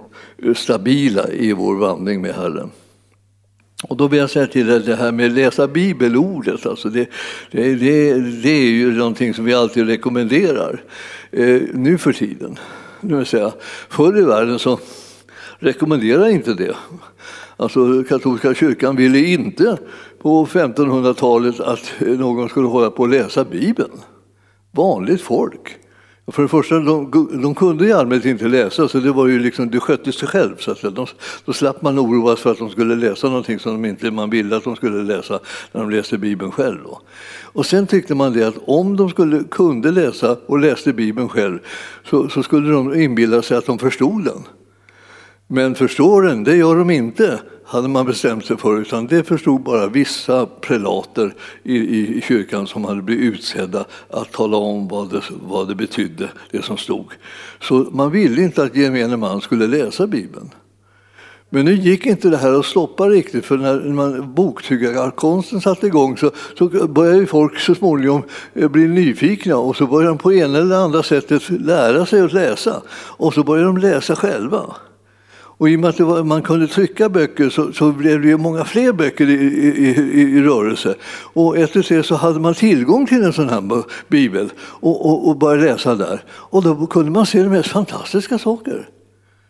[0.56, 2.72] stabila i vår vandring med Herren.
[3.84, 7.10] Och då vill jag säga till dig det här med att läsa bibelordet, alltså det,
[7.52, 10.84] det, det, det är ju någonting som vi alltid rekommenderar
[11.32, 12.60] eh, nu för tiden.
[13.02, 13.52] Nu vill säga,
[13.90, 14.80] förr i världen så
[15.60, 16.76] rekommenderar inte det.
[17.58, 19.78] Alltså katolska kyrkan ville inte
[20.22, 23.92] på 1500-talet att någon skulle hålla på att läsa Bibeln.
[24.72, 25.78] Vanligt folk.
[26.32, 29.70] För det första, de, de kunde i allmänhet inte läsa, så det, var ju liksom,
[29.70, 30.56] det skötte sig själv.
[30.60, 31.08] Så att de,
[31.46, 34.58] då slapp man oroas för att de skulle läsa någonting som de inte man ville
[34.58, 35.40] att de skulle läsa
[35.72, 36.78] när de läste Bibeln själv.
[36.84, 37.02] Då.
[37.44, 41.60] Och sen tyckte man det att om de skulle, kunde läsa och läste Bibeln själv
[42.10, 44.44] så, så skulle de inbilla sig att de förstod den.
[45.48, 47.40] Men förstår den, det gör de inte
[47.72, 52.86] hade man bestämt sig för, utan det förstod bara vissa prelater i, i, kyrkan som
[52.86, 57.06] hade blivit utsedda att tala om vad det, vad det betydde, det som stod.
[57.62, 60.50] Så man ville inte att gemene man skulle läsa Bibeln.
[61.50, 66.18] Men nu gick inte det här att stoppa riktigt, för när man, boktyggarkonsten satte igång
[66.18, 70.58] så, så började folk så småningom eh, bli nyfikna och så började de på ena
[70.58, 72.82] eller andra sättet lära sig att läsa.
[72.94, 74.76] Och så började de läsa själva.
[75.62, 78.38] Och i och med att var, man kunde trycka böcker så, så, blev det ju
[78.38, 80.96] många fler böcker i, i, i, i rörelse.
[81.34, 85.38] Och efter det så hade man tillgång till en sån här bibel och, och, och
[85.38, 86.24] började läsa där.
[86.30, 88.90] Och då kunde man se de mest fantastiska saker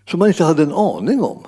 [0.09, 1.39] som man inte hade en aning om.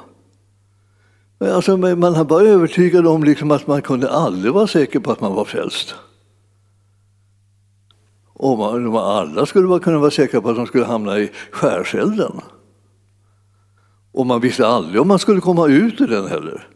[1.40, 5.36] Alltså, man var övertygad om liksom att man kunde aldrig vara säker på att man
[5.36, 5.96] var frälst.
[8.34, 12.42] Och man, alla skulle kunna vara säkra på att de skulle hamna i skärselden.
[14.14, 16.68] Och man visste aldrig om man skulle komma ut ur den heller.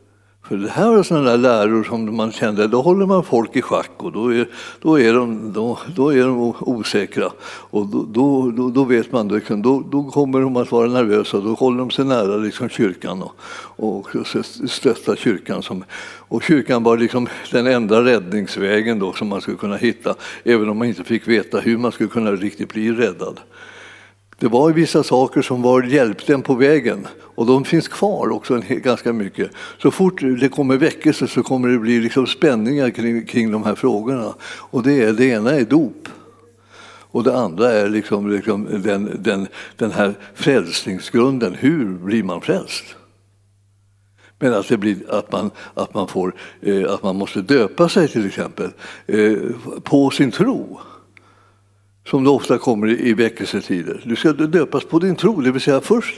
[0.48, 3.62] För det här var sådana där läror som man kände, då håller man folk i
[3.62, 4.48] schack och då är,
[4.82, 7.32] då är, de, då, då är de osäkra.
[7.46, 11.78] Och då, då, då vet man, då, då kommer de att vara nervösa, då håller
[11.78, 14.08] de sig nära liksom kyrkan och, och
[14.70, 15.64] stöttar kyrkan.
[15.64, 15.84] Som,
[16.18, 20.78] och kyrkan var liksom den enda räddningsvägen då som man skulle kunna hitta, även om
[20.78, 23.40] man inte fick veta hur man skulle kunna riktigt bli räddad.
[24.40, 28.62] Det var vissa saker som var hjälpte en på vägen och de finns kvar också
[28.68, 29.52] ganska mycket.
[29.82, 33.76] Så fort det kommer väckelse så kommer det bli liksom spänningar kring, kring de här
[33.76, 34.34] frågorna.
[34.44, 36.10] Och det, är, det ena är dop.
[37.12, 41.54] Och det andra är liksom, liksom den, den, den här frälsningsgrunden.
[41.54, 42.86] Hur blir man frälst?
[44.40, 48.08] Men att, det blir, att, man, att, man får, eh, att man måste döpa sig
[48.08, 48.70] till exempel
[49.06, 49.38] eh,
[49.84, 50.80] på sin tro
[52.10, 54.02] som det ofta kommer i väckelsetider.
[54.06, 56.16] Du ska döpas på din tro, det vill säga först,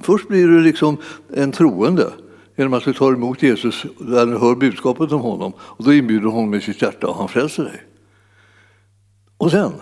[0.00, 0.96] först blir du liksom
[1.34, 2.12] en troende
[2.56, 6.22] genom att du tar emot Jesus när du hör budskapet om honom och då inbjuder
[6.22, 7.82] du honom i sitt hjärta och han frälser dig.
[9.36, 9.72] Och sen,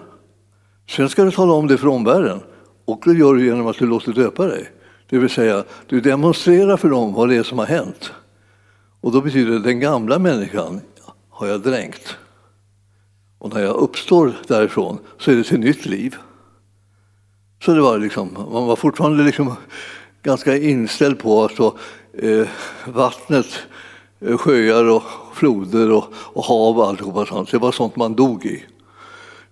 [0.88, 2.40] sen ska du tala om det för omvärlden
[2.84, 4.70] och det gör du genom att du låter döpa dig.
[5.10, 8.12] Det vill säga, du demonstrerar för dem vad det är som har hänt.
[9.00, 10.80] Och då betyder det att den gamla människan
[11.30, 12.16] har jag dränkt.
[13.40, 16.16] Och när jag uppstår därifrån så är det till nytt liv.
[17.64, 19.56] Så det var liksom, man var fortfarande liksom
[20.22, 21.78] ganska inställd på att så,
[22.18, 22.48] eh,
[22.86, 23.46] vattnet,
[24.20, 25.02] eh, sjöar och
[25.34, 28.64] floder och, och hav och alltihopa sånt, det var sånt man dog i.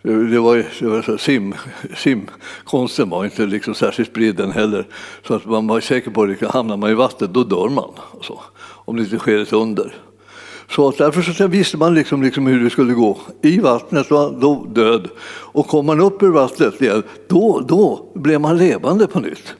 [0.03, 1.55] det var, det var så sim,
[1.96, 4.87] simkonsten var inte liksom särskilt spridd den heller.
[5.27, 7.90] Så att man var säker på att hamnar man i vattnet då dör man.
[8.14, 8.40] Alltså.
[8.59, 10.08] Om det inte sker ett under.
[10.71, 13.19] Så därför så visste man liksom, liksom hur det skulle gå.
[13.43, 15.09] I vattnet var då död.
[15.29, 19.55] Och kom man upp ur vattnet igen, då, då blev man levande på nytt.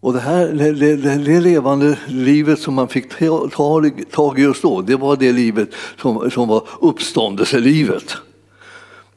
[0.00, 3.18] Och det här det, det, det levande livet som man fick
[4.10, 5.68] tag i just då, det var det livet
[6.00, 8.16] som, som var uppståndelselivet.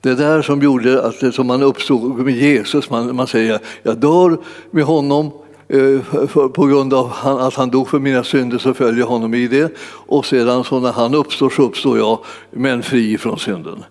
[0.02, 4.38] Det där som gjorde att som man uppstod med Jesus, man, man säger jag dör
[4.72, 5.32] med honom
[5.70, 9.34] Eh, för, på grund av att han dog för mina synder så följer jag honom
[9.34, 9.74] i det.
[9.82, 12.20] Och sedan så när han uppstår så uppstår jag,
[12.52, 13.84] men fri från synden.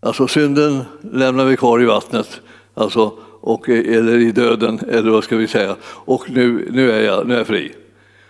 [0.00, 2.40] Alltså synden lämnar vi kvar i vattnet,
[2.74, 5.76] alltså, och, eller i döden, eller vad ska vi säga.
[5.84, 7.72] Och nu, nu, är, jag, nu är jag fri.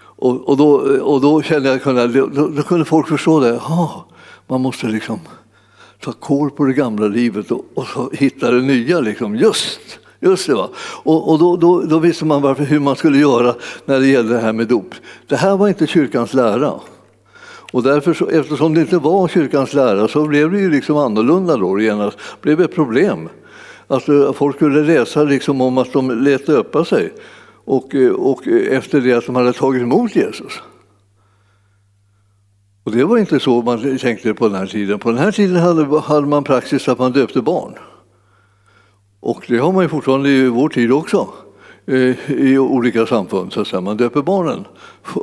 [0.01, 3.57] Och, och, då, och då kände jag att då, då kunde folk förstå det.
[3.57, 4.05] Ah,
[4.47, 5.21] man måste liksom
[6.01, 9.01] ta koll på det gamla livet och, och så hitta det nya.
[9.01, 9.37] Liksom.
[9.37, 10.55] Just, just det.
[10.55, 10.69] Va?
[11.03, 13.55] Och, och då, då, då, visste man varför, hur man skulle göra
[13.85, 14.95] när det gällde det här med dop.
[15.27, 16.73] Det här var inte kyrkans lära.
[17.73, 21.57] Och därför, så, eftersom det inte var kyrkans lära så blev det ju liksom annorlunda
[21.57, 22.19] då genast.
[22.41, 23.29] blev ett problem.
[23.87, 27.13] Alltså, folk skulle läsa liksom om att de lät döpa sig
[27.65, 30.53] och, eh, och eh, efter det att de hade tagit emot Jesus.
[32.85, 34.99] Och det var inte så man tänkte på den här tiden.
[34.99, 37.75] På den här tiden hade, hade man praxis att man döpte barn.
[39.21, 41.29] Och det har man ju fortfarande i vår tid också
[41.87, 43.53] eh, i olika samfund.
[43.53, 43.81] Så att säga.
[43.81, 44.65] Man döper barnen.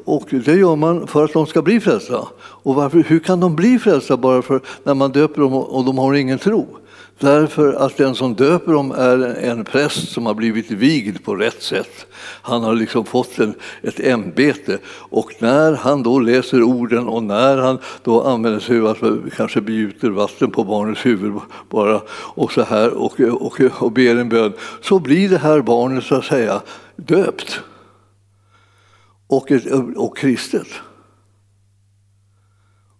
[0.05, 2.27] Och det gör man för att de ska bli frälsta.
[2.37, 5.97] Och varför, hur kan de bli frälsta bara för när man döper dem och de
[5.97, 6.67] har ingen tro?
[7.19, 11.61] Därför att den som döper dem är en präst som har blivit vigd på rätt
[11.61, 12.05] sätt.
[12.41, 17.57] Han har liksom fått en, ett ämbete och när han då läser orden och när
[17.57, 21.33] han då använder sig av att kanske begjuter vatten på barnets huvud
[21.69, 26.03] bara och så här och, och, och ber en bön så blir det här barnet
[26.03, 26.61] så att säga
[26.95, 27.59] döpt
[29.27, 29.51] och,
[29.95, 30.67] och kristet.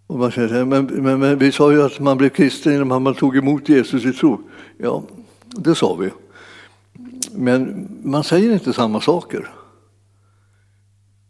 [0.08, 3.02] Och man säger, men, men, men, vi sa ju att man blev kristen genom att
[3.02, 4.42] man tog emot Jesus i tro.
[4.78, 5.04] Ja,
[5.56, 6.10] det sa vi.
[7.32, 9.50] Men man säger inte samma saker.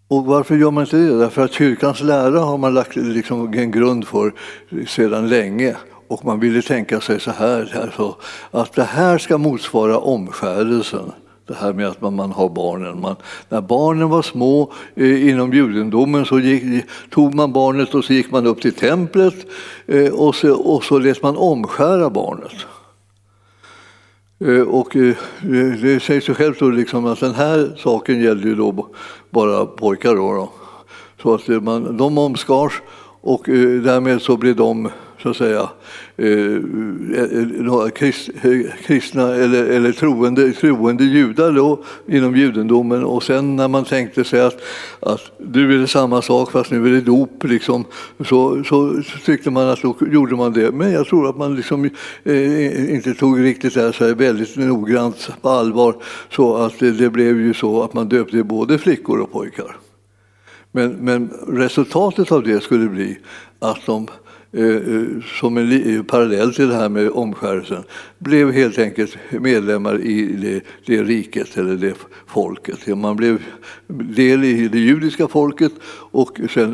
[0.08, 1.20] Och varför gör man inte det?
[1.20, 4.34] Därför att kyrkans lära har man lagt liksom en grund för
[4.88, 5.76] sedan länge.
[6.08, 8.16] Och man ville tänka sig så här, alltså,
[8.52, 11.12] att det här ska motsvara omskärelsen
[11.47, 13.01] det här med att man, man har barnen.
[13.01, 13.15] Man,
[13.49, 18.31] när barnen var små eh, inom judendomen så gick, tog man barnet och så gick
[18.31, 19.36] man upp till templet
[19.86, 22.53] eh, och, så, och så lät man omskära barnet.
[24.39, 25.15] Eh, och eh,
[25.81, 28.88] det säger sig självt då liksom att den här saken gällde ju då
[29.29, 30.15] bara pojkar.
[30.15, 30.49] Då, då.
[31.21, 32.81] Så att eh, man, de omskars
[33.21, 34.89] och eh, därmed så blev de
[35.26, 35.70] så att säga,
[36.18, 37.24] eh, eh,
[37.64, 38.12] eh,
[38.44, 43.04] eh, kristna eller, eller troende, troende judar då, inom judendomen.
[43.04, 44.62] Och sen när man tänkte sig att,
[45.00, 47.86] att nu är det samma sak fast nu är det dop, liksom,
[48.26, 50.72] så, så tyckte man att då gjorde man det.
[50.72, 51.90] Men jag tror att man liksom,
[52.24, 55.96] eh, inte tog riktigt det här så här väldigt noggrant på allvar
[56.30, 59.78] så att det, det blev ju så att man döpte både flickor och pojkar.
[60.72, 63.18] Men, men resultatet av det skulle bli
[63.60, 64.08] att de
[64.58, 65.08] Eh, eh,
[65.39, 67.84] som en eh, parallell till det här med omskärelsen,
[68.18, 71.94] blev helt enkelt medlemmar i det, det riket eller det
[72.28, 72.98] folket.
[72.98, 73.44] Man blev
[73.88, 75.72] del i det judiska folket
[76.12, 76.72] och sen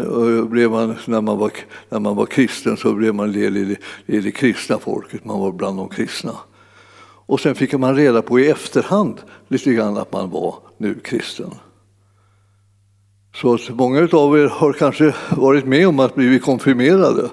[0.49, 1.51] blev man, när man var,
[1.89, 3.77] när man var kristen så blev man del i det,
[4.15, 6.33] i det kristna folket, man var bland de kristna.
[7.25, 11.51] Och sen fick man reda på i efterhand lite grann att man var nu kristen.
[13.35, 17.29] Så att många av er har kanske varit med om att bli konfirmerade.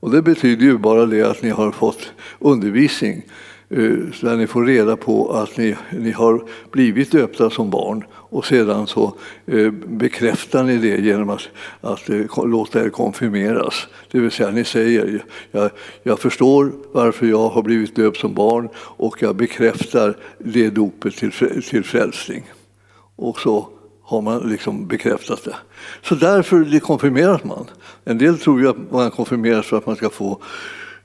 [0.00, 3.22] Och det betyder ju bara det att ni har fått undervisning
[3.68, 8.46] eh, där ni får reda på att ni, ni har blivit döpta som barn och
[8.46, 9.14] sedan så
[9.46, 11.48] eh, bekräftar ni det genom att,
[11.80, 13.88] att eh, låta er konfirmeras.
[14.10, 15.70] Det vill säga ni säger jag,
[16.02, 21.32] jag förstår varför jag har blivit döpt som barn och jag bekräftar det dopet till,
[21.62, 22.44] till frälsning.
[23.16, 23.68] Och så
[24.10, 25.56] har man liksom bekräftat det.
[26.02, 27.66] Så därför konfirmeras man.
[28.04, 30.42] En del tror ju att man konfirmeras för att man ska få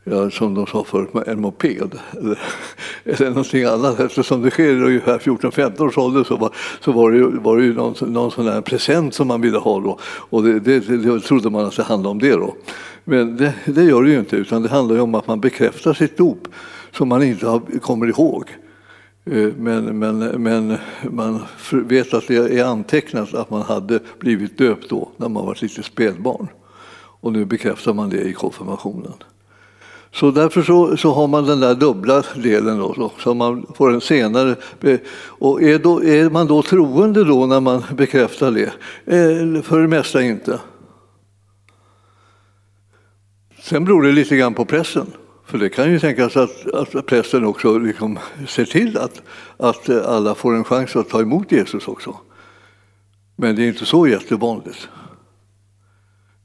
[0.03, 2.39] ja, som de sa förut, en moped eller,
[3.03, 3.99] eller någonting annat.
[3.99, 7.57] Eftersom det sker i ungefär 14-15 års ålder så var, så var det ju, var
[7.57, 9.99] det ju någon, någon sån där present som man ville ha då.
[10.03, 12.55] Och det, det, det trodde man att det handlade om det då.
[13.03, 15.93] Men det, det gör det ju inte, utan det handlar ju om att man bekräftar
[15.93, 16.47] sitt dop
[16.91, 18.55] som man inte har, kommer ihåg.
[19.25, 20.77] Eh, men, men, men
[21.09, 25.53] man vet att det är antecknat att man hade blivit döpt då, när man var
[25.53, 26.47] lite litet spädbarn.
[26.97, 29.13] Och nu bekräftar man det i konfirmationen.
[30.11, 34.01] Så därför så, så har man den där dubbla delen då, så, man får en
[34.01, 34.55] senare.
[35.17, 38.73] Och är, då, är man då troende då när man bekräftar det?
[39.05, 40.59] Eh, för det mesta inte.
[43.61, 45.07] Sen beror det lite grann på pressen.
[45.45, 49.21] För det kan ju tänkas att, att prästen också liksom ser till att,
[49.57, 52.17] att alla får en chans att ta emot Jesus också.
[53.35, 54.89] Men det är inte så jättevanligt.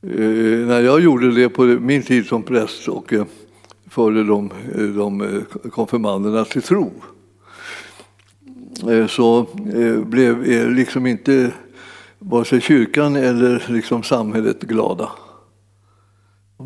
[0.03, 3.25] Eh, när jag gjorde det på min tid som präst och eh,
[3.91, 6.93] förde de, eh, de eh, konfirmanderna till tro
[8.91, 11.53] eh, så eh, blev eh, liksom inte
[12.19, 15.11] vare sig kyrkan eller liksom samhället glada.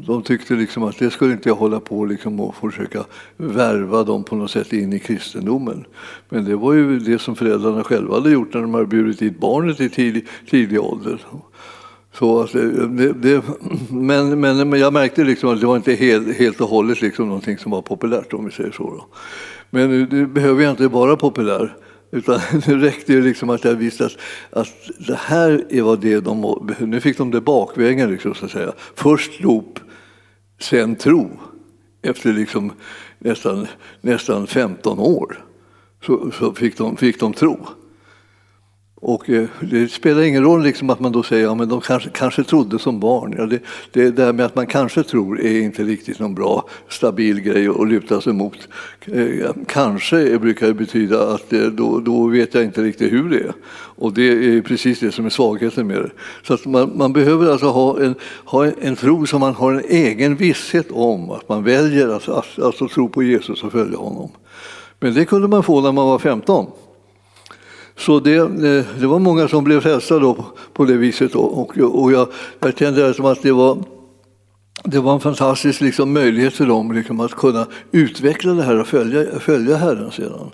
[0.07, 3.05] De tyckte liksom att det skulle inte jag hålla på liksom och försöka
[3.37, 5.85] värva dem på något sätt in i kristendomen.
[6.29, 9.39] Men det var ju det som föräldrarna själva hade gjort när de hade bjudit dit
[9.41, 11.21] barnet i tidig, tidig ålder.
[12.13, 13.43] Så att det, det,
[13.91, 17.29] men, men, men jag märkte liksom att det var inte helt, helt och hållet liksom
[17.29, 18.83] någonting som var populärt om vi säger så.
[18.83, 19.07] Då.
[19.71, 21.77] Men nu behöver jag inte vara populär.
[22.15, 24.17] Utan det räckte ju liksom att jag visste att,
[24.51, 24.69] att
[25.07, 28.73] det här är vad det de Nu fick de det bakvägen, liksom, så att säga.
[28.95, 29.81] Först dop,
[30.61, 31.31] sen tro.
[32.03, 32.73] Efter liksom
[33.19, 33.67] nästan,
[34.01, 35.45] nästan 15 år
[36.07, 37.69] så, så fick, de, fick de tro.
[39.07, 42.11] Och eh, det spelar ingen roll liksom att man då säger att ja, de kanske,
[42.11, 43.35] kanske trodde som barn.
[43.39, 47.41] Ja, det, det där med att man kanske tror är inte riktigt någon bra, stabil
[47.41, 48.69] grej att luta sig mot.
[49.07, 53.41] Eh, kanske brukar det betyda att eh, då, då vet jag inte riktigt hur det
[53.41, 53.53] är.
[53.97, 56.11] Och det är precis det som är svagheten med det.
[56.43, 59.73] Så att man, man behöver alltså ha en, ha en, en tro som man har
[59.73, 63.99] en egen visshet om, att man väljer att alltså, alltså tro på Jesus och följa
[63.99, 64.31] honom.
[65.01, 66.67] Men det kunde man få när man var 15.
[67.97, 71.33] Så det, eh, det var många som blev frälsta då på det viset.
[71.33, 71.39] Då.
[71.39, 72.29] Och, och jag,
[72.61, 73.79] jag kände det som att det var,
[74.85, 78.87] det var en fantastisk liksom, möjlighet för dem liksom, att kunna utveckla det här och
[78.87, 80.51] följa, följa Herren sedan.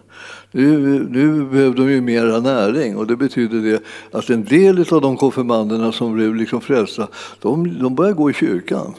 [0.52, 0.78] Nu,
[1.10, 3.82] nu behövde de ju mera näring och det betyder det
[4.18, 7.08] att en del av de konfirmanderna som blev liksom frälsta,
[7.40, 8.94] de, de började gå i kyrkan.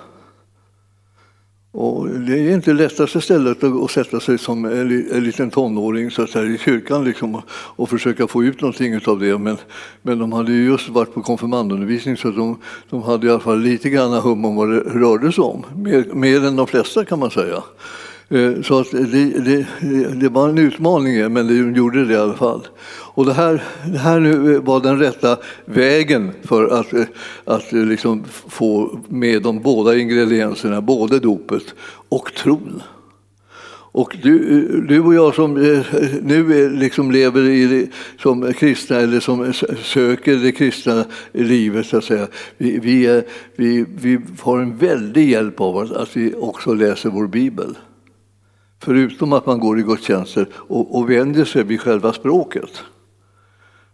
[1.74, 6.30] Och det är inte lättaste stället att sätta sig som en liten tonåring så att
[6.30, 9.38] säga, i kyrkan liksom, och försöka få ut någonting av det.
[9.38, 9.58] Men,
[10.02, 12.58] men de hade ju just varit på konfirmandundervisning så de,
[12.90, 15.66] de hade i alla fall lite grann hum om vad det rörde sig om.
[15.76, 17.64] Mer, mer än de flesta kan man säga.
[18.32, 19.66] Eh, så att det, det,
[20.14, 22.68] det var en utmaning, eh, men de gjorde det i alla fall.
[22.90, 26.94] Och det här, det här nu eh, var den rätta vägen för att,
[27.46, 31.64] att liksom få med de båda ingredienserna, både dopet
[32.10, 32.82] och tron.
[33.94, 34.38] Och du,
[34.88, 35.54] du och jag som
[36.24, 39.54] nu liksom lever i, som kristna eller som
[39.84, 42.28] söker det kristna livet, så att säga,
[42.58, 43.24] vi, vi,
[43.56, 47.76] vi, vi har en väldig hjälp av att vi också läser vår bibel.
[48.84, 52.84] Förutom att man går i gudstjänster och, och vänder sig vid själva språket.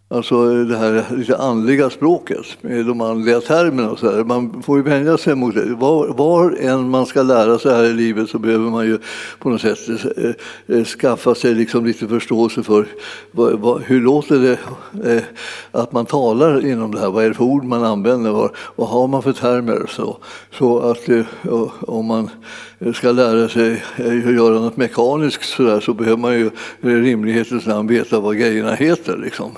[0.09, 3.91] Alltså det här lite andliga språket med de andliga termerna.
[3.91, 4.23] Och så här.
[4.23, 5.75] Man får ju vänja sig mot det.
[5.75, 8.99] Var, var än man ska lära sig här i livet så behöver man ju
[9.39, 12.87] på något sätt eh, eh, skaffa sig liksom lite förståelse för
[13.31, 14.59] vad, vad, hur låter det
[15.11, 15.23] eh,
[15.71, 17.09] att man talar inom det här?
[17.09, 18.31] Vad är det för ord man använder?
[18.31, 19.85] Vad, vad har man för termer?
[19.89, 20.17] Så,
[20.51, 21.25] så att eh,
[21.81, 22.29] om man
[22.95, 26.45] ska lära sig att göra något mekaniskt så, där, så behöver man ju
[26.81, 29.17] i rimlighetens namn veta vad grejerna heter.
[29.17, 29.51] Liksom.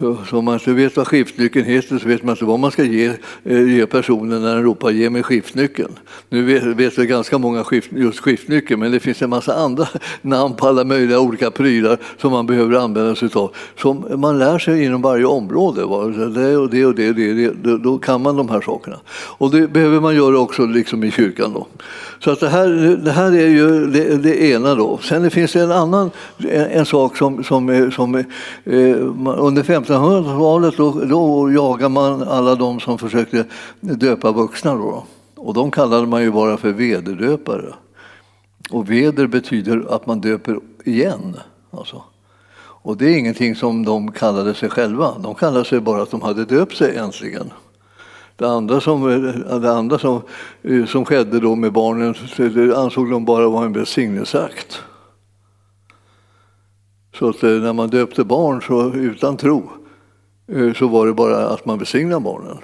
[0.00, 2.84] Så om man inte vet vad skiftnyckeln heter så vet man inte vad man ska
[2.84, 3.12] ge,
[3.44, 5.98] eh, ge personen när den ropar ge mig skiftnyckeln.
[6.28, 9.88] Nu vet, vet väl ganska många skift, just skiftnyckeln men det finns en massa andra
[10.22, 13.54] namn på alla möjliga olika prylar som man behöver använda sig av.
[13.76, 15.80] Som man lär sig inom varje område.
[15.80, 18.96] Det och det och det, det, det, då kan man de här sakerna.
[19.12, 21.52] Och det behöver man göra också liksom i kyrkan.
[21.54, 21.66] Då.
[22.18, 24.74] Så att det, här, det här är ju det, det ena.
[24.74, 24.98] Då.
[25.02, 28.24] Sen finns det en annan en, en sak som, som, som eh,
[29.38, 29.62] under
[29.94, 33.44] 1500-talet då, då jagade man alla de som försökte
[33.80, 34.74] döpa vuxna.
[34.74, 35.04] Då.
[35.36, 37.74] Och de kallade man ju bara för vederdöpare.
[38.70, 41.36] Och veder betyder att man döper igen.
[41.70, 42.02] Alltså.
[42.82, 45.18] Och det är ingenting som de kallade sig själva.
[45.18, 47.52] De kallade sig bara att de hade döpt sig äntligen.
[48.36, 49.02] Det andra som,
[49.62, 50.22] det andra som,
[50.62, 54.82] eh, som skedde då med barnen det ansåg de bara vara en välsignelseakt.
[57.18, 59.70] Så att eh, när man döpte barn så, utan tro
[60.52, 62.58] Eh, så var det bara att man välsignade barnen.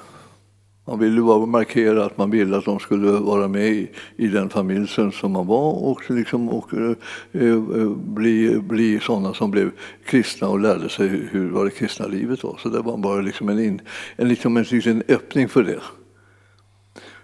[0.89, 4.49] Man ville bara markera att man ville att de skulle vara med i, i den
[4.49, 6.93] familj som man var och, liksom, och eh,
[7.32, 7.61] eh,
[7.91, 9.70] bli, bli sådana som blev
[10.05, 12.59] kristna och lärde sig hur, vad det kristna livet var.
[12.62, 13.80] Så det var bara liksom en, in,
[14.16, 15.80] en, liksom en typ en öppning för det.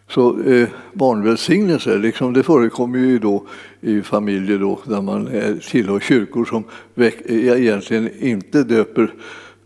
[0.09, 3.47] Så eh, barnvälsignelse, liksom det förekommer ju då
[3.81, 5.29] i familjer då, där man
[5.71, 6.65] tillhör kyrkor som
[6.97, 9.15] e-, egentligen inte döper,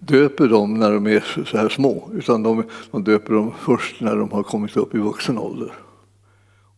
[0.07, 4.17] döper dem när de är så här små, utan de, de döper dem först när
[4.17, 5.73] de har kommit upp i vuxen ålder.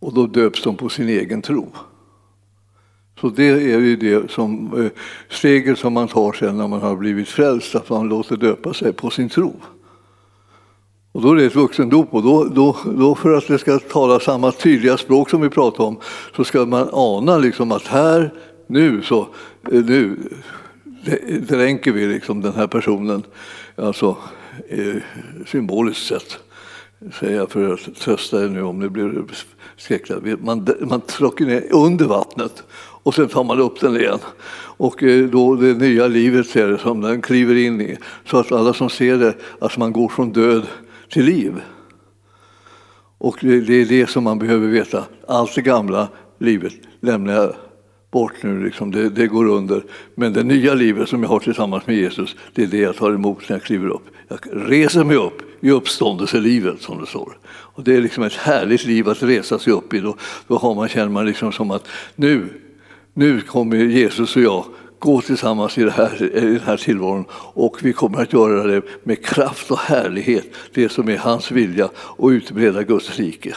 [0.00, 1.66] Och då döps de på sin egen tro.
[3.20, 4.90] Så det är ju det som, eh,
[5.28, 8.92] steget som man tar sen när man har blivit frälst, att man låter döpa sig
[8.92, 9.54] på sin tro.
[11.12, 14.20] Och då är det ett vuxendop och då, då, då för att det ska tala
[14.20, 15.96] samma tydliga språk som vi pratade om
[16.36, 18.34] så ska man ana liksom att här,
[18.66, 19.20] nu, så,
[19.72, 20.16] eh, nu
[21.40, 23.22] dränker vi liksom den här personen,
[23.76, 24.16] alltså
[25.46, 26.38] symboliskt sett
[27.20, 29.24] säger jag för att trösta er nu om ni blir
[29.76, 30.14] skräckta.
[30.38, 32.62] Man, man trycker ner under vattnet
[33.02, 34.18] och sen tar man upp den igen.
[34.76, 37.96] Och eh, då det nya livet ser det som den kliver in i.
[38.24, 40.66] Så att alla som ser det, att man går från död
[41.10, 41.60] till liv.
[43.18, 45.04] Och det är det som man behöver veta.
[45.28, 47.54] Allt det gamla livet lämnar jag
[48.10, 48.90] bort nu, liksom.
[48.90, 49.84] det, det, går under.
[50.14, 53.12] Men det nya livet som jag har tillsammans med Jesus, det är det jag tar
[53.12, 54.04] emot när jag kliver upp.
[54.28, 57.38] Jag reser mig upp i uppståndelselivet, som det står.
[57.48, 60.00] Och det är liksom ett härligt liv att resa sig upp i.
[60.00, 62.48] Då, då har man, känner man liksom som att nu,
[63.14, 64.64] nu kommer Jesus och jag
[64.98, 68.82] gå tillsammans i, det här, i den här tillvaron och vi kommer att göra det
[69.04, 73.54] med kraft och härlighet, det som är hans vilja, och utbreda Guds rike.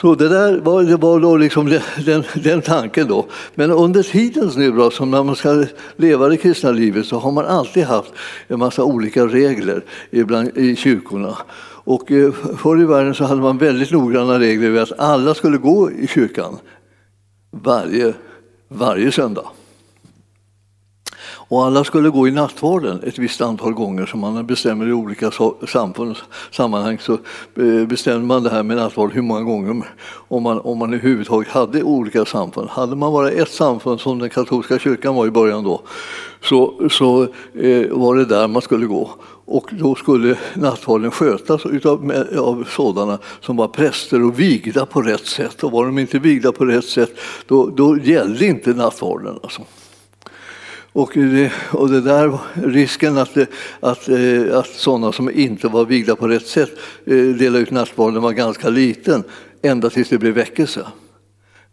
[0.00, 3.08] Så det där var, det var då liksom den, den, tanken.
[3.08, 3.26] Då.
[3.54, 5.64] Men under tiden nu då, som när man ska
[5.96, 8.12] leva det kristna livet så har man alltid haft
[8.48, 11.38] en massa olika regler ibland, i kyrkorna.
[11.84, 15.58] Och eh, förr i världen så hade man väldigt noggranna regler vid att alla skulle
[15.58, 16.58] gå i kyrkan
[17.50, 18.14] varje,
[18.68, 19.46] varje söndag.
[21.48, 25.30] Och alla skulle gå i nattvarden ett visst antal gånger som man bestämmer i olika
[25.68, 26.16] samfund,
[26.50, 26.98] sammanhang.
[26.98, 27.18] Så
[27.54, 29.82] bestämde bestämmer man det här med nattvard hur många gånger
[30.28, 32.68] om man, om man överhuvudtaget hade olika samfund.
[32.70, 35.82] Hade man bara ett samfund som den katolska kyrkan var i början då
[36.42, 37.22] så, så
[37.54, 39.10] eh, var det där man skulle gå.
[39.44, 45.26] Och då skulle nattvarden skötas av, av sådana som var präster och vigda på rätt
[45.26, 45.64] sätt.
[45.64, 47.10] Och var de inte vigda på rätt sätt,
[47.46, 49.38] då, då gällde inte nattvarden.
[49.42, 49.62] Alltså.
[50.96, 53.36] Och det, och det där risken att,
[53.80, 56.70] att, eh, att sådana som inte var vigda på rätt sätt
[57.06, 59.24] eh, delade ut nattvarden var ganska liten,
[59.62, 60.86] ända tills det blev väckelse.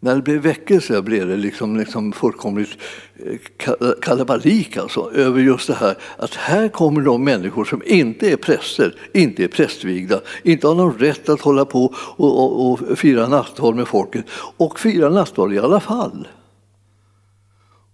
[0.00, 2.70] När det blev väckelse blev det liksom, liksom fullkomligt
[3.16, 8.36] eh, kalabalik alltså, över just det här att här kommer de människor som inte är
[8.36, 13.28] präster, inte är prästvigda, inte har någon rätt att hålla på och, och, och fira
[13.28, 14.24] nattvard med folket
[14.56, 16.26] och fira nattvard i alla fall.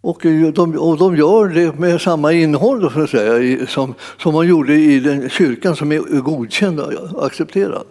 [0.02, 0.20] Och
[0.54, 4.74] de, och de gör det med samma innehåll så att säga, som, som man gjorde
[4.74, 7.86] i den kyrkan som är godkänd och accepterad.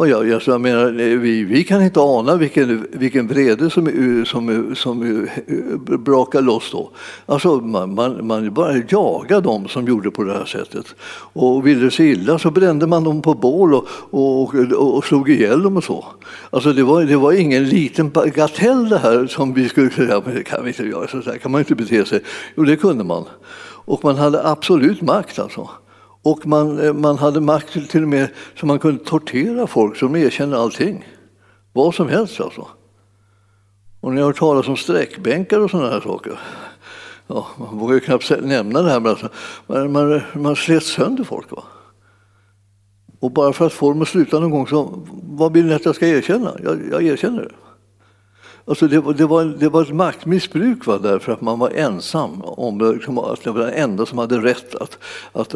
[0.00, 4.24] Och jag, jag, jag menar, vi, vi kan inte ana vilken, vilken vrede som, eh,
[4.24, 6.90] som, eh, som eh, brakar loss då.
[7.26, 10.86] Alltså, man, man, man bara jagade dem som gjorde på det här sättet.
[11.32, 15.04] Och ville det sig illa så brände man dem på bål och, och, och, och
[15.04, 16.04] slog ihjäl dem och så.
[16.50, 20.34] Alltså, det, var, det var ingen liten bagatell det här som vi skulle säga, men
[20.34, 22.20] det kan vi inte göra, så där kan man inte bete sig.
[22.56, 23.24] Jo, det kunde man.
[23.84, 25.68] Och man hade absolut makt alltså.
[26.22, 28.28] Och man, eh, man hade makt till och med
[28.60, 31.04] så man kunde tortera folk som erkände allting.
[31.72, 32.68] Vad som helst alltså.
[34.00, 36.40] Och ni har hört talas om sträckbänkar och sådana här saker.
[37.26, 39.28] Ja, man vågar ju knappt nämna det här, men alltså,
[39.66, 41.50] man, man, man slet sönder folk.
[41.50, 41.62] Va?
[43.20, 45.84] Och bara för att få dem att sluta någon gång, så vad vill ni att
[45.84, 46.56] jag ska erkänna?
[46.64, 47.54] Jag, jag erkänner det.
[48.64, 52.42] Alltså det, var, det, var, det var ett maktmissbruk va, därför att man var ensam
[52.42, 54.98] om liksom, att det var den enda som hade rätt att,
[55.32, 55.54] att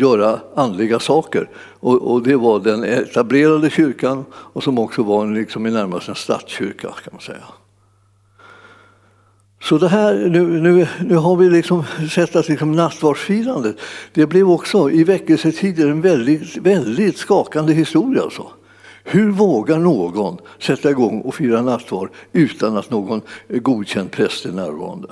[0.00, 1.48] göra andliga saker.
[1.80, 6.08] Och, och, det var den etablerade kyrkan och som också var en, liksom, i närmast
[6.08, 7.44] en statskyrka kan man säga.
[9.62, 13.76] Så det här, nu, nu, nu har vi liksom sett att liksom nattvardsfirandet,
[14.14, 18.22] det blev också i väckelsetider en väldigt, väldigt skakande historia.
[18.22, 18.46] Alltså.
[19.12, 25.08] Hur vågar någon sätta igång och fira nattvard utan att någon godkänd präst är närvarande?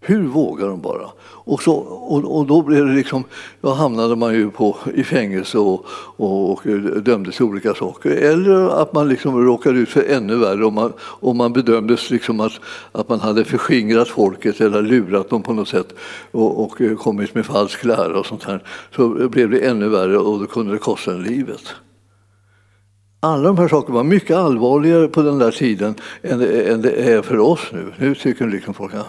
[0.00, 1.08] Hur vågar de bara?
[1.20, 3.24] Och, så, och, och, då, blev det liksom,
[3.60, 6.62] då hamnade man ju på, i fängelse och, och, och
[7.02, 8.10] dömdes till olika saker.
[8.10, 12.40] Eller att man liksom råkade ut för ännu värre om man, om man bedömdes liksom
[12.40, 12.60] att,
[12.92, 15.94] att man hade förskingrat folket eller lurat dem på något sätt
[16.30, 18.62] och, och kommit med falsk lära och sånt här.
[18.96, 21.74] Så blev det ännu värre och då kunde det kosta en livet.
[23.24, 26.90] Alla de här sakerna var mycket allvarligare på den där tiden än det, än det
[26.90, 27.92] är för oss nu.
[27.98, 29.06] Nu tycker liksom folk att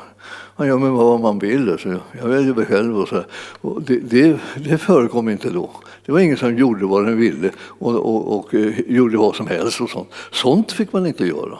[0.55, 1.77] man gör med vad man vill.
[1.79, 2.99] Så jag väljer mig själv.
[2.99, 3.23] Och så
[3.61, 5.69] och det, det, det förekom inte då.
[6.05, 9.47] Det var ingen som gjorde vad den ville och, och, och, eh, gjorde vad som
[9.47, 9.81] helst.
[9.81, 11.57] och Sånt Sånt fick man inte göra.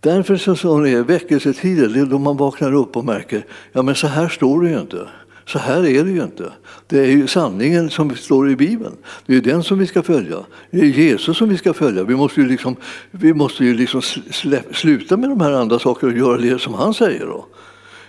[0.00, 3.94] Därför så, sa är väckelsetider, det är då man vaknar upp och märker ja men
[3.94, 5.08] så här står det ju inte.
[5.46, 6.52] Så här är det ju inte.
[6.86, 8.96] Det är ju sanningen som står i Bibeln.
[9.26, 10.36] Det är den som vi ska följa.
[10.70, 12.04] Det är Jesus som vi ska följa.
[12.04, 12.76] Vi måste ju liksom,
[13.10, 14.02] vi måste ju liksom
[14.72, 17.26] sluta med de här andra sakerna och göra det som han säger.
[17.26, 17.46] Då.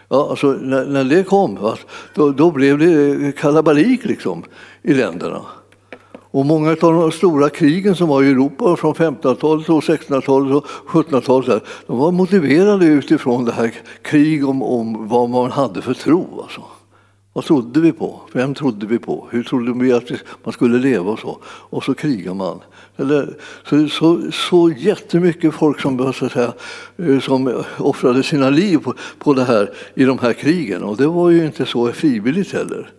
[0.09, 1.75] Ja, alltså, när, när det kom,
[2.13, 4.43] då, då blev det kalabalik liksom,
[4.81, 5.41] i länderna.
[6.35, 11.63] Och många av de stora krigen som var i Europa från 1500-talet, 1600-talet och 1700-talet
[11.87, 16.41] de var motiverade utifrån det här krig om, om vad man hade för tro.
[16.41, 16.61] Alltså.
[17.35, 18.21] Vad trodde vi på?
[18.33, 19.27] Vem trodde vi på?
[19.31, 20.11] Hur trodde vi att
[20.43, 21.37] man skulle leva och så?
[21.45, 22.59] Och så krigar man.
[22.97, 23.37] Eller,
[23.69, 26.53] så, så, så jättemycket folk som, så att säga,
[26.97, 30.83] eh, som offrade sina liv på, på det här i de här krigen.
[30.83, 32.91] Och det var ju inte så frivilligt heller.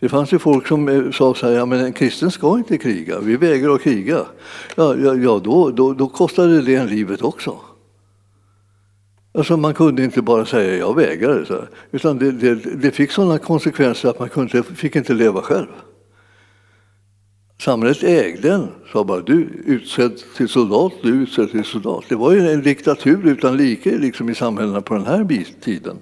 [0.00, 2.78] Det fanns ju folk som eh, sa så här, ja, men en kristen ska inte
[2.78, 4.26] kriga, vi vägrar att kriga.
[4.76, 7.58] Ja, ja, ja då, då, då kostade det en livet också.
[9.32, 11.68] Alltså man kunde inte bara säga jag vägrar, så här.
[11.90, 15.66] utan det, det, det fick sådana konsekvenser att man kunde, fick inte leva själv.
[17.60, 22.04] Samhället ägde en, sa bara du utsedd till soldat, du utsedd till soldat.
[22.08, 25.98] Det var ju en diktatur utan like liksom, i samhällena på den här tiden.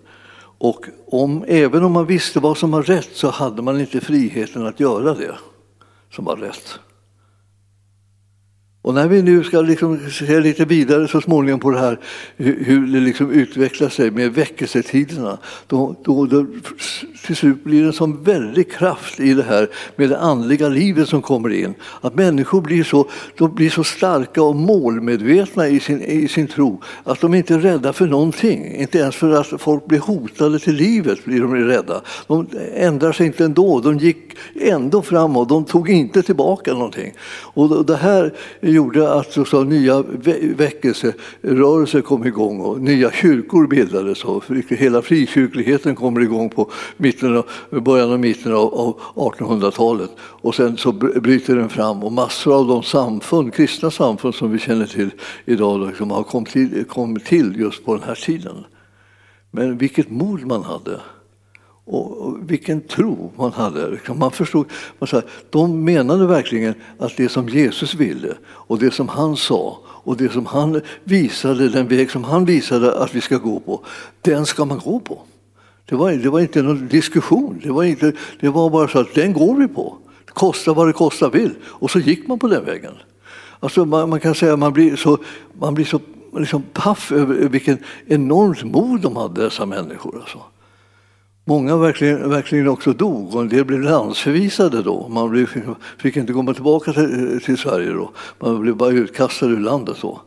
[0.59, 4.67] Och om, även om man visste vad som var rätt så hade man inte friheten
[4.67, 5.35] att göra det
[6.13, 6.79] som var rätt.
[8.83, 11.99] Och när vi nu ska liksom se lite vidare så småningom på det här
[12.37, 16.47] hur det liksom utvecklar sig med väckelsetiderna, då, då, då
[17.27, 21.09] till slut blir det en sån väldig kraft i det här med det andliga livet
[21.09, 21.75] som kommer in.
[22.01, 23.09] Att människor blir så,
[23.39, 27.59] de blir så starka och målmedvetna i sin, i sin tro att de inte är
[27.59, 28.75] rädda för någonting.
[28.75, 32.03] Inte ens för att folk blir hotade till livet blir de rädda.
[32.27, 37.13] De ändrar sig inte ändå, de gick ändå framåt, de tog inte tillbaka någonting.
[37.55, 38.35] Och det här
[38.79, 40.03] gjorde att så, nya
[40.57, 44.25] väckelserörelser kom igång och nya kyrkor bildades.
[44.25, 50.11] Och hela frikyrkligheten kommer igång på mitten av, början och mitten av 1800-talet.
[50.19, 54.59] Och sen så bryter den fram och massor av de samfund, kristna samfund som vi
[54.59, 55.11] känner till
[55.45, 58.65] idag liksom har kommit till, kom till just på den här tiden.
[59.51, 61.01] Men vilket mod man hade!
[61.89, 63.89] Och vilken tro man hade.
[63.91, 64.67] Liksom, man förstod,
[64.99, 69.79] man sa, de menade verkligen att det som Jesus ville och det som han sa
[69.87, 73.85] och det som han visade, den väg som han visade att vi ska gå på,
[74.23, 75.23] den ska man gå på.
[75.89, 79.15] Det var, det var inte någon diskussion, det var, inte, det var bara så att
[79.15, 79.97] den går vi på.
[80.27, 81.55] Kosta vad det kosta vill.
[81.65, 82.93] Och så gick man på den vägen.
[83.61, 85.19] Alltså man, man kan säga att man blir så,
[85.53, 86.01] man blir så
[86.37, 90.19] liksom paff över vilken enormt mod de hade, dessa människor.
[90.21, 90.39] Alltså.
[91.49, 95.09] Många verkligen, verkligen också dog och en del blev landsförvisade då.
[95.09, 95.49] Man blev,
[95.99, 98.11] fick inte komma tillbaka till, till Sverige då.
[98.39, 100.21] Man blev bara utkastad ur landet då.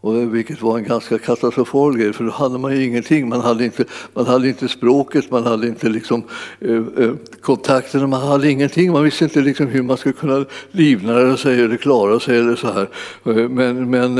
[0.00, 3.28] Och eh, vilket var en ganska katastrofal grej, för då hade man ju ingenting.
[3.28, 6.22] Man hade inte, man hade inte språket, man hade inte liksom,
[6.60, 8.92] eh, eh, kontakterna, man hade ingenting.
[8.92, 12.38] Man visste inte liksom hur man skulle kunna livnära sig eller klara sig.
[12.38, 12.88] Eller så här.
[13.24, 14.14] Eh, men, men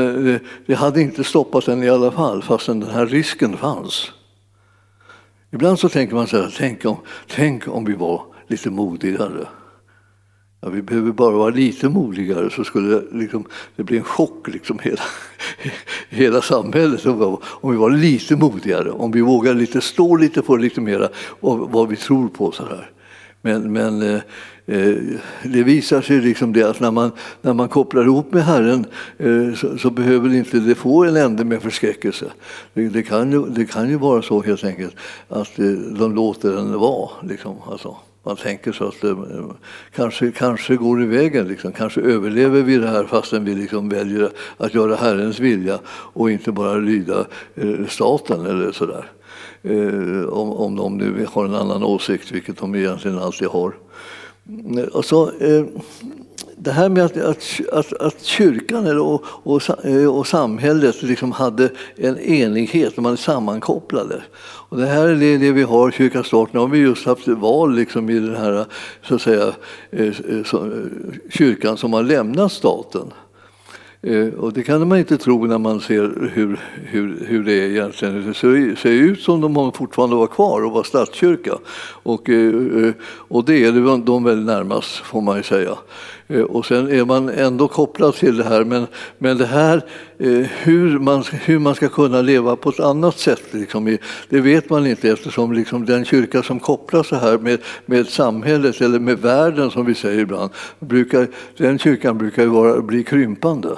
[0.65, 4.11] det hade inte stoppat en i alla fall, fastän den här risken fanns.
[5.53, 6.97] Ibland så tänker man så här, tänk om,
[7.27, 9.47] tänk om vi var lite modigare.
[10.61, 13.45] Ja, vi behöver bara vara lite modigare så skulle det, liksom,
[13.75, 15.01] det bli en chock liksom hela,
[16.09, 20.81] hela samhället om vi var lite modigare, om vi vågar lite, stå lite på lite
[20.81, 22.51] mera vad, vad vi tror på.
[22.51, 22.91] Så här.
[23.41, 24.21] Men, men eh,
[24.65, 24.95] Eh,
[25.43, 28.85] det visar sig liksom det att när man, när man kopplar ihop med Herren
[29.17, 32.25] eh, så, så, behöver inte det få en ände med förskräckelse.
[32.73, 34.95] Det, det, kan ju, det kan ju vara så helt enkelt
[35.29, 37.09] att eh, de låter den vara.
[37.23, 37.95] Liksom, alltså.
[38.23, 39.15] Man tänker så att det
[39.95, 41.71] kanske, kanske går i vägen, liksom.
[41.71, 46.51] kanske överlever vi det här fastän vi liksom väljer att göra Herrens vilja och inte
[46.51, 47.25] bara lyda
[47.87, 49.11] staten eller sådär.
[49.63, 53.73] Eh, om, om de nu har en annan åsikt, vilket de egentligen alltid har.
[54.93, 55.65] Och så, eh,
[56.63, 61.69] det här med att, att, att, att kyrkan och, och, eh, och samhället liksom hade
[61.95, 64.23] en enighet, man är sammankopplade.
[64.69, 66.53] Och det här är det, det vi har, kyrkan start.
[66.53, 68.65] Nu har vi just haft val liksom i den här
[69.07, 69.53] så att säga,
[69.91, 70.13] eh,
[71.29, 73.13] kyrkan som har lämnat staten.
[74.03, 77.69] Eh, och det kan man inte tro när man ser hur, hur, hur det är
[77.69, 78.27] egentligen.
[78.27, 81.57] Det ser, ser ut som de fortfarande var kvar och var statskyrka.
[82.03, 85.77] Och, eh, eh, och det är de väl närmast, får man ju säga.
[86.47, 88.87] Och sen är man ändå kopplad till det här, men,
[89.17, 89.81] men det här
[90.63, 93.97] hur man, hur man ska kunna leva på ett annat sätt, liksom,
[94.29, 98.81] det vet man inte eftersom liksom den kyrka som kopplas så här med, med samhället
[98.81, 100.49] eller med världen som vi säger ibland,
[100.79, 101.27] brukar,
[101.57, 103.69] den kyrkan brukar ju vara, bli krympande.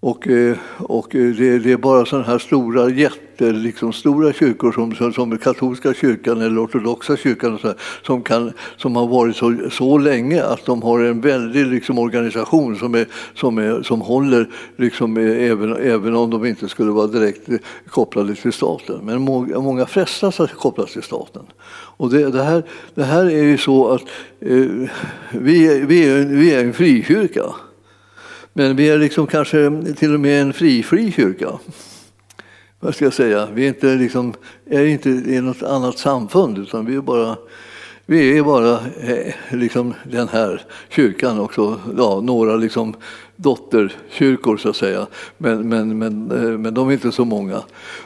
[0.00, 4.72] Och, eh, och eh, det, det, är bara sådana här stora jätte, liksom stora kyrkor
[4.72, 9.36] som, som, som katolska kyrkan eller ortodoxa kyrkan så här, som, kan, som har varit
[9.36, 14.00] så, så länge att de har en väldig liksom, organisation som, är, som, är, som
[14.00, 17.48] håller liksom, eh, även, även om de inte skulle vara direkt
[17.88, 19.00] kopplade till staten.
[19.02, 21.42] Men många, många frestas att kopplas till staten.
[21.98, 22.62] Och det, det, här,
[22.94, 24.02] det här är ju så att
[24.40, 24.88] eh,
[25.30, 27.42] vi, vi, är, vi är en frikyrka.
[28.58, 31.58] Men vi är liksom kanske till och med en fri-fri kyrka.
[32.80, 33.48] Vad ska jag säga?
[33.54, 34.34] Vi är inte, liksom,
[34.70, 37.36] är inte i något annat samfund utan vi är bara,
[38.06, 41.80] vi är bara eh, liksom den här kyrkan också.
[41.96, 42.94] Ja, några liksom
[43.36, 45.06] dotterkyrkor så att säga.
[45.38, 47.62] Men, men, men, eh, men de är inte så många.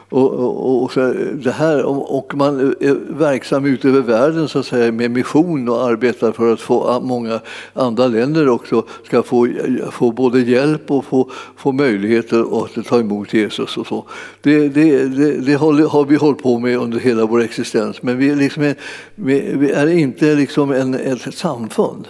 [0.09, 4.67] Och, och, och så det här, och man är verksam ute över världen så att
[4.67, 7.41] säga, med mission och arbetar för att få ah, många
[7.73, 9.49] andra länder också ska få,
[9.91, 13.77] få både hjälp och få, få möjligheter att ta emot Jesus.
[13.77, 14.05] Och så.
[14.41, 18.31] Det, det, det, det har vi hållit på med under hela vår existens men vi
[18.31, 18.75] är, liksom
[19.15, 22.09] vi är inte liksom en, ett samfund.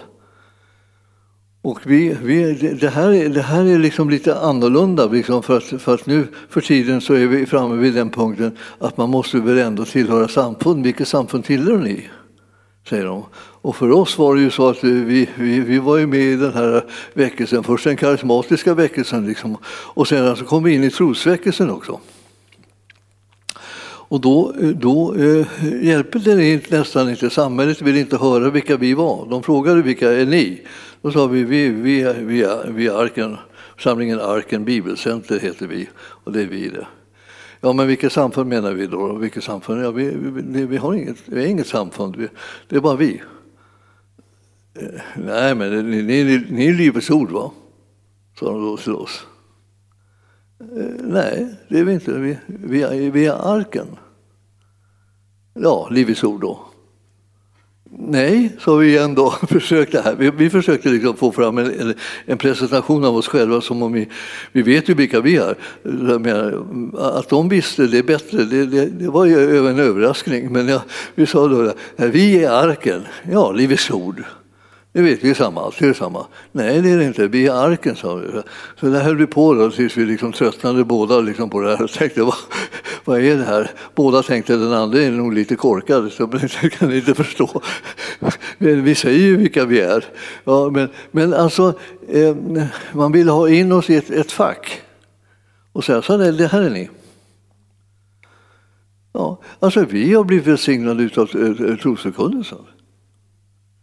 [1.63, 5.81] Och vi, vi, det, här, är, det här är liksom lite annorlunda, liksom för, att,
[5.81, 9.39] för att nu för tiden så är vi framme vid den punkten att man måste
[9.39, 10.83] väl ändå tillhöra samfund.
[10.83, 12.09] Vilket samfund tillhör ni?
[12.89, 13.25] Säger de.
[13.35, 16.35] Och för oss var det ju så att vi, vi, vi var ju med i
[16.35, 16.83] den här
[17.13, 21.99] väckelsen, först den karismatiska väckelsen liksom, och sen så kom vi in i trosväckelsen också.
[24.11, 25.47] Och då, eh, då eh,
[25.83, 29.27] hjälper det nästan inte, samhället vill inte höra vilka vi var.
[29.29, 30.61] De frågade vilka är ni?
[31.01, 33.37] Då sa vi, vi, vi, vi, vi är Arken,
[33.79, 36.87] samlingen Arken Bibelcenter heter vi och det är vi det.
[37.61, 39.13] Ja, men vilket samfund menar vi då?
[39.13, 39.83] Vilket samfund?
[39.83, 42.27] Ja, vi, vi, vi har inget, vi har inget samfund, vi,
[42.69, 43.21] det är bara vi.
[44.79, 47.51] Eh, nej, men ni, ni, ni är Livets Ord, va?
[48.39, 49.25] sa de då till oss.
[50.77, 52.13] Eh, nej, det är vi inte.
[52.13, 53.87] Vi, vi, är, vi är Arken.
[55.53, 56.59] Ja, Livets Ord då.
[57.93, 59.31] Nej, sa vi igen då.
[59.49, 60.15] Försökte här.
[60.15, 61.93] Vi, vi försökte liksom få fram en,
[62.25, 64.09] en, presentation av oss själva som om vi,
[64.51, 65.55] vi vet ju vilka vi är.
[66.97, 70.51] Att de visste det bättre, det, det, det var ju en överraskning.
[70.51, 70.83] Men ja,
[71.15, 73.01] vi sa då, vi är arken,
[73.31, 74.23] ja, Livets ord.
[74.93, 76.25] Det vet vi samma, det är samma.
[76.51, 77.27] Nej, det är det inte.
[77.27, 78.41] Vi är arken, sa vi.
[78.79, 81.83] Så där höll vi på då, tills vi liksom tröttnade båda liksom på det här
[81.83, 82.35] och tänkte, vad,
[83.05, 83.71] vad är det här?
[83.95, 86.29] Båda tänkte den andra är nog lite korkad, så
[86.61, 87.61] jag kan inte förstå.
[88.57, 90.05] Men vi säger ju vilka vi är.
[90.43, 91.73] Ja, men, men alltså,
[92.09, 92.35] eh,
[92.93, 94.81] man vill ha in oss i ett, ett fack
[95.73, 96.89] och säga, så här, det här är ni.
[99.13, 101.29] Ja, alltså vi har blivit välsignade av
[101.69, 102.59] eh, trosförkunnelsen.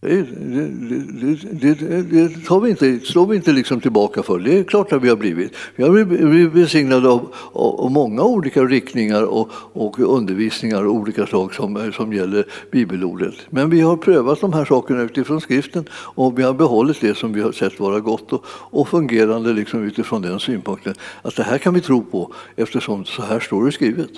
[0.01, 4.39] Det, det, det, det tar vi inte, slår vi inte liksom tillbaka för.
[4.39, 5.53] Det är klart att vi har blivit.
[5.77, 11.55] Vi har blivit besignade av, av många olika riktningar och, och undervisningar av olika slag
[11.55, 13.35] som, som gäller bibelordet.
[13.51, 17.33] Men vi har prövat de här sakerna utifrån skriften och vi har behållit det som
[17.33, 21.59] vi har sett vara gott och, och fungerande liksom utifrån den synpunkten att det här
[21.59, 24.11] kan vi tro på eftersom så här står det skrivet.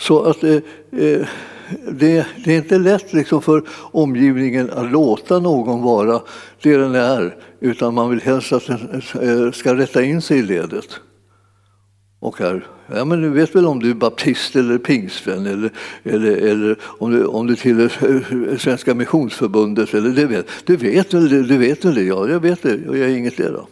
[0.00, 0.54] Så att eh,
[0.92, 1.26] eh,
[1.90, 6.20] det, det, är inte lätt liksom för omgivningen att låta någon vara
[6.62, 10.42] det den är utan man vill helst att den eh, ska rätta in sig i
[10.42, 11.00] ledet.
[12.20, 15.70] Och här, ja, men du vet väl om du är baptist eller pingstvän eller,
[16.02, 17.92] eller, eller om, du, om du tillhör
[18.50, 19.94] eh, Svenska Missionsförbundet.
[19.94, 22.02] Eller det vet, du, vet väl, du vet väl det?
[22.02, 22.80] Ja, jag vet det.
[22.86, 23.68] Jag är inget det då.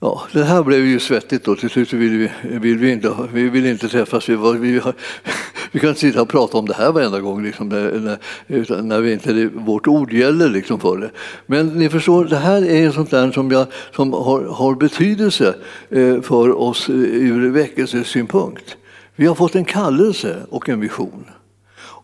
[0.00, 1.56] Ja, det här blev ju svettigt då.
[1.56, 4.28] Till slut vill vi, vill vi, inte, vi vill inte träffas.
[4.28, 4.94] Vi, var, vi, har,
[5.72, 9.12] vi kan inte sitta och prata om det här varenda gång liksom, när, när vi
[9.12, 11.10] inte, vårt ord gäller liksom för det.
[11.46, 15.54] Men ni förstår, det här är sånt där som, jag, som har, har betydelse
[15.90, 18.76] eh, för oss eh, ur väckelsesynpunkt.
[19.16, 21.24] Vi har fått en kallelse och en vision.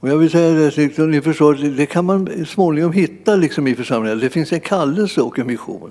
[0.03, 3.75] Och jag vill säga det, liksom, ni förstår, det kan man småningom hitta liksom i
[3.75, 4.19] församlingen.
[4.19, 5.91] Det finns en kallelse och en mission.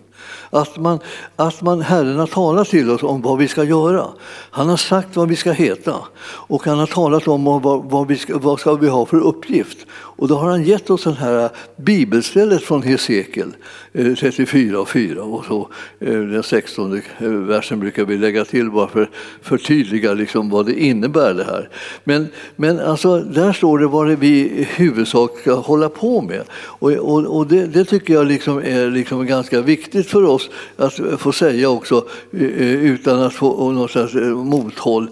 [0.49, 0.99] Att, man,
[1.35, 4.07] att man, Herren har talat till oss om vad vi ska göra.
[4.51, 8.17] Han har sagt vad vi ska heta och han har talat om vad, vad, vi
[8.17, 9.77] ska, vad ska vi ha för uppgift.
[10.21, 13.51] Och då har han gett oss den här bibelstället från Hesekiel
[13.93, 15.69] eh, 34 och 4 och så
[15.99, 19.09] eh, den 16 eh, versen brukar vi lägga till bara för att
[19.41, 21.69] förtydliga liksom vad det innebär det här.
[22.03, 26.43] Men, men alltså, där står det vad det vi i huvudsak ska hålla på med.
[26.53, 30.99] Och, och, och det, det, tycker jag liksom är liksom ganska viktigt för oss att
[31.17, 35.07] få säga också utan att få något slags mothåll.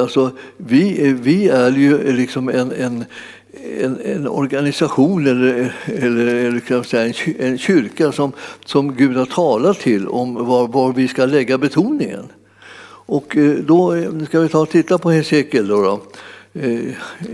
[0.00, 3.04] Alltså, vi, vi är ju liksom en, en
[3.80, 8.32] en, en, organisation eller, eller, eller kan säga, en, en kyrka som,
[8.64, 12.24] som Gud har talat till om var, var vi ska lägga betoningen.
[13.10, 15.68] Och eh, då eh, ska vi ta och titta på Hesekiel.
[15.68, 16.02] Då, då.
[16.60, 16.80] Eh,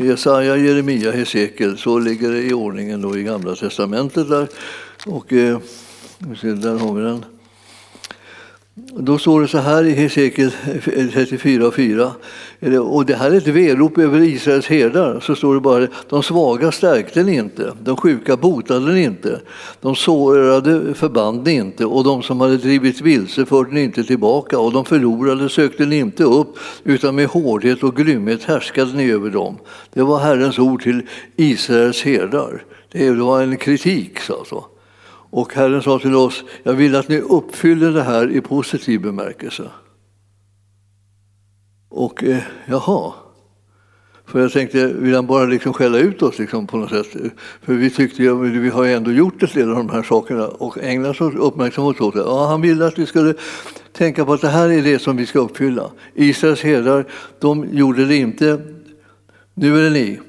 [0.01, 4.29] Jesaja, Jeremia, Hesekiel, så ligger det i ordningen då i Gamla testamentet.
[4.29, 4.49] Där.
[5.07, 7.25] Och, där har vi den.
[8.79, 14.21] Då står det så här i Hesekiel 34.4, och det här är ett verop över
[14.21, 15.21] Israels herdar.
[15.21, 19.41] Så står det bara de svaga stärkte ni inte, de sjuka botade ni inte,
[19.81, 24.59] de sårade förband ni inte och de som hade drivits vilse förde ni inte tillbaka
[24.59, 29.31] och de förlorade sökte ni inte upp utan med hårdhet och grymhet härskade ni över
[29.31, 29.59] dem.
[29.93, 31.03] Det var Herrens ord till
[31.37, 32.65] Israels herdar.
[32.93, 34.19] Det var en kritik.
[34.31, 34.65] Alltså.
[35.31, 39.71] Och Herren sa till oss, jag vill att ni uppfyller det här i positiv bemärkelse.
[41.89, 43.13] Och eh, jaha.
[44.27, 47.07] För jag tänkte, vill han bara liksom skälla ut oss liksom på något sätt?
[47.63, 50.49] För vi tyckte ju, vi har ju ändå gjort ett del av de här sakerna
[50.49, 52.21] och ägnat oss uppmärksamhet åt det.
[52.21, 53.35] Ja, han ville att vi skulle
[53.93, 55.91] tänka på att det här är det som vi ska uppfylla.
[56.15, 57.07] Israels herdar,
[57.39, 58.61] de gjorde det inte.
[59.55, 60.21] Nu är det ni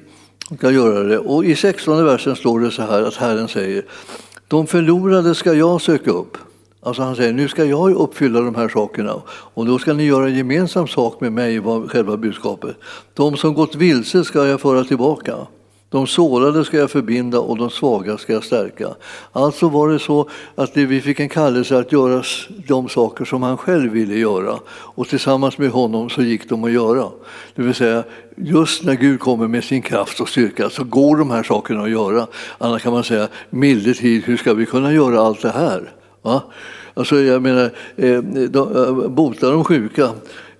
[0.48, 1.18] som ska göra det.
[1.18, 3.84] Och i 16 versen står det så här att Herren säger
[4.48, 6.36] de förlorade ska jag söka upp.
[6.80, 10.28] Alltså han säger, nu ska jag uppfylla de här sakerna och då ska ni göra
[10.28, 12.76] gemensam sak med mig, var själva budskapet.
[13.14, 15.36] De som gått vilse ska jag föra tillbaka.
[15.90, 18.88] De sårade ska jag förbinda och de svaga ska jag stärka.
[19.32, 22.22] Alltså var det så att vi fick en kallelse att göra
[22.68, 26.72] de saker som han själv ville göra och tillsammans med honom så gick de att
[26.72, 27.08] göra.
[27.54, 28.04] Det vill säga,
[28.36, 31.90] just när Gud kommer med sin kraft och styrka så går de här sakerna att
[31.90, 32.26] göra.
[32.58, 35.92] Annars kan man säga, milde tid, hur ska vi kunna göra allt det här?
[36.22, 36.42] Va?
[36.94, 40.10] Alltså, jag menar, eh, eh bota de sjuka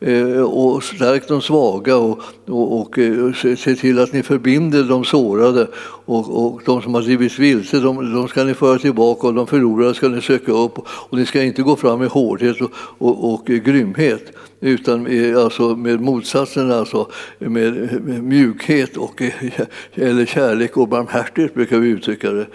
[0.00, 4.82] Eh, och stärk de svaga och, och, och eh, se, se till att ni förbinder
[4.82, 5.68] de sårade
[6.04, 9.46] och, och de som har drivits vilse, de, de, ska ni föra tillbaka och de
[9.46, 13.34] förlorade ska ni söka upp och ni ska inte gå fram med hårdhet och, och,
[13.34, 19.60] och grymhet utan med, alltså med motsatsen, alltså med, med mjukhet och, eh,
[19.94, 22.46] eller kärlek och barmhärtighet brukar vi uttrycka det.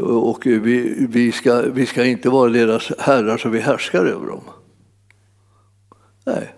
[0.00, 4.40] Och vi, vi, ska, vi ska inte vara deras herrar så vi härskar över dem.
[6.26, 6.54] Nej.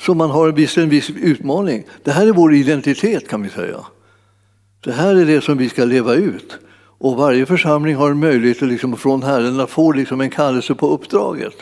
[0.00, 1.84] Så man har en viss, en viss utmaning.
[2.02, 3.80] Det här är vår identitet kan vi säga.
[4.84, 6.58] Det här är det som vi ska leva ut.
[6.98, 10.88] Och varje församling har en möjlighet liksom, från Herren att få liksom, en kallelse på
[10.88, 11.54] uppdraget.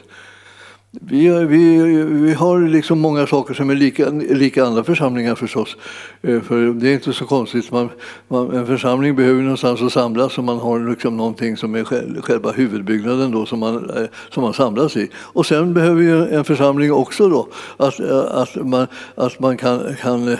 [1.00, 5.76] Vi, vi, vi har liksom många saker som är lika, lika andra församlingar förstås.
[6.22, 7.70] Eh, för det är inte så konstigt.
[7.70, 7.88] Man,
[8.28, 11.84] man, en församling behöver någonstans att samlas och man har liksom någonting som är
[12.22, 15.10] själva huvudbyggnaden då, som, man, eh, som man samlas i.
[15.16, 19.94] Och sen behöver ju en församling också då att, eh, att, man, att man kan,
[20.00, 20.36] kan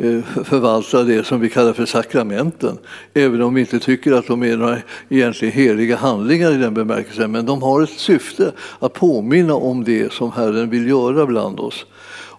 [0.00, 2.78] Eh, förvalta det som vi kallar för sakramenten.
[3.14, 4.78] Även om vi inte tycker att de är några
[5.08, 7.32] egentligen heliga handlingar i den bemärkelsen.
[7.32, 11.86] Men de har ett syfte att påminna om det som Herren vill göra bland oss.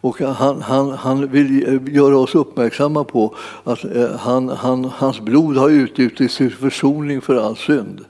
[0.02, 5.20] Och han, han, han vill eh, göra oss uppmärksamma på att eh, han, han, hans
[5.20, 8.06] blod har utgjutits till försoning för all synd.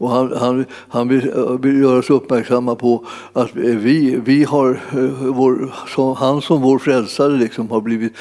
[0.00, 4.44] Och han, han, han vill, eh, vill göra oss uppmärksamma på att eh, vi, vi
[4.44, 8.12] har, eh, vår, som, han som vår frälsare liksom har, blivit,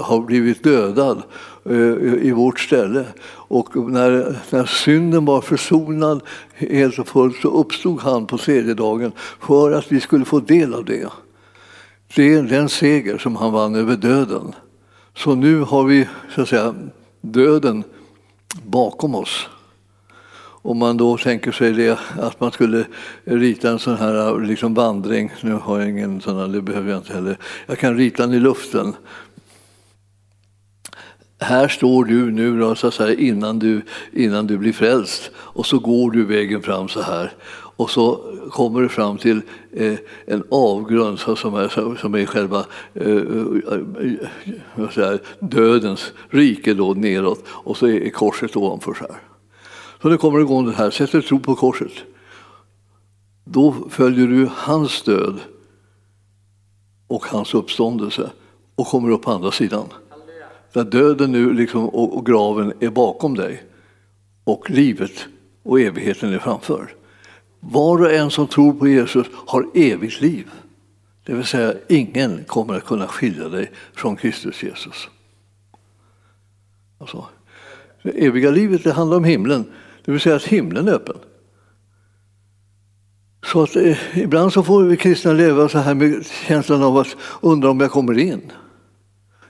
[0.00, 1.22] har blivit dödad
[2.22, 3.04] i vårt ställe.
[3.26, 6.20] Och när, när synden var försonad
[6.54, 10.74] helt och fullt så uppstod han på tredje dagen för att vi skulle få del
[10.74, 11.08] av det.
[12.14, 14.54] Det är den seger som han vann över döden.
[15.16, 16.74] Så nu har vi så att säga,
[17.20, 17.84] döden
[18.62, 19.48] bakom oss.
[20.66, 22.84] Om man då tänker sig det, att man skulle
[23.24, 26.98] rita en sån här liksom vandring, nu har jag ingen sån här, det behöver jag
[26.98, 27.38] inte heller.
[27.66, 28.94] Jag kan rita den i luften.
[31.40, 35.78] Här står du nu då, så säga, innan, du, innan du blir frälst och så
[35.78, 37.32] går du vägen fram så här
[37.76, 39.40] och så kommer du fram till
[39.72, 39.94] eh,
[40.26, 43.16] en avgrund som är, som är själva eh,
[44.76, 48.94] eh säga, dödens rike då, neråt och så är korset ovanför.
[48.94, 49.33] Så här.
[50.04, 51.92] Så det kommer igång det här, sätter tro på korset.
[53.44, 55.40] Då följer du hans död
[57.06, 58.30] och hans uppståndelse
[58.74, 59.86] och kommer upp på andra sidan.
[60.72, 63.62] Där döden nu liksom, och, och graven är bakom dig
[64.44, 65.26] och livet
[65.62, 66.94] och evigheten är framför.
[67.60, 70.50] Var och en som tror på Jesus har evigt liv.
[71.26, 75.08] Det vill säga, ingen kommer att kunna skilja dig från Kristus Jesus.
[76.98, 77.26] Alltså,
[78.02, 79.64] det eviga livet det handlar om himlen,
[80.04, 81.16] det vill säga att himlen är öppen.
[83.44, 87.16] Så att, eh, ibland så får vi kristna leva så här med känslan av att
[87.40, 88.52] undra om jag kommer in.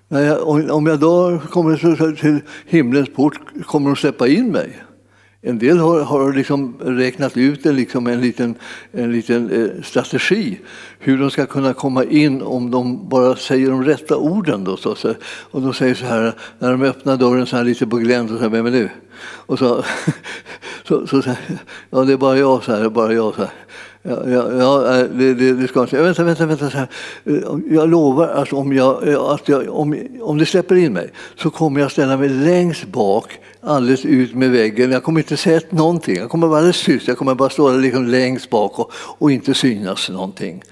[0.08, 4.84] När jag, om jag då kommer till himlens port, kommer de släppa in mig?
[5.46, 8.54] En del har, har liksom räknat ut en, liksom en liten,
[8.92, 10.60] en liten eh, strategi
[10.98, 14.64] hur de ska kunna komma in om de bara säger de rätta orden.
[14.64, 17.86] Då, så, så, och de säger så här, när de öppnar dörren så här lite
[17.86, 18.88] på glänt, och så här, vem är du?
[19.26, 19.84] Och så,
[20.88, 21.30] så, så, så
[21.90, 23.34] ja det är bara jag, så här, det är bara jag.
[23.34, 23.50] Så här.
[24.06, 24.78] Ja, ja, ja
[25.12, 26.02] det, det, det, ska inte.
[26.02, 26.70] Vänta, vänta, vänta.
[26.70, 26.88] Så här.
[27.70, 31.80] Jag lovar att, om, jag, att jag, om, om det släpper in mig så kommer
[31.80, 34.90] jag ställa mig längst bak, alldeles ut med väggen.
[34.90, 36.16] Jag kommer inte säga någonting.
[36.16, 37.08] Jag kommer vara alldeles tyst.
[37.08, 40.62] Jag kommer bara stå där liksom längst bak och, och inte synas någonting.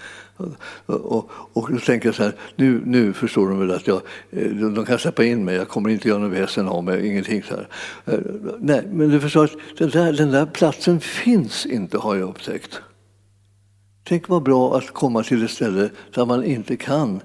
[0.87, 4.51] Och, och, då tänker jag så här, nu, nu förstår de väl att jag, eh,
[4.51, 7.55] de kan släppa in mig, jag kommer inte göra något väsen av mig, ingenting så
[7.55, 7.69] här.
[8.05, 8.21] Eh,
[8.59, 12.81] nej, men du förstår att den där, den där platsen finns inte har jag upptäckt.
[14.05, 17.21] Tänk vad bra att komma till ett ställe där man inte kan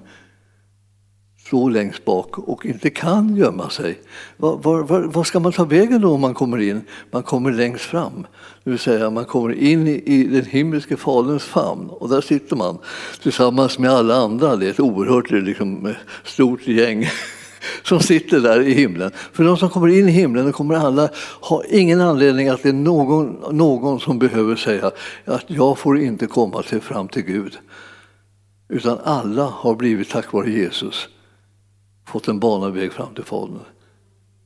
[1.48, 3.98] stå längst bak och inte kan gömma sig.
[4.36, 6.82] Var, var, var, var, ska man ta vägen då om man kommer in?
[7.10, 8.26] Man kommer längst fram.
[8.64, 12.56] Det vill säga man kommer in i, i den himmelske Faderns famn och där sitter
[12.56, 12.78] man
[13.22, 14.56] tillsammans med alla andra.
[14.56, 15.94] Det är ett oerhört liksom,
[16.24, 17.08] stort gäng
[17.82, 19.10] som sitter där i himlen.
[19.32, 21.08] För de som kommer in i himlen kommer alla
[21.40, 24.90] ha ingen anledning att det är någon, någon som behöver säga
[25.24, 27.58] att jag får inte komma till, fram till Gud.
[28.68, 31.08] Utan alla har blivit, tack vare Jesus,
[32.08, 33.60] fått en banad fram till Fadern.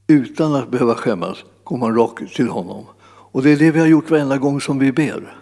[0.06, 2.84] Utan att behöva skämmas går man rakt till honom.
[3.32, 5.36] Och det är det vi har gjort varenda gång som vi ber.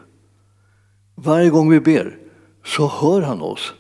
[1.15, 2.19] Varje gång vi ber
[2.65, 3.73] så hör han oss.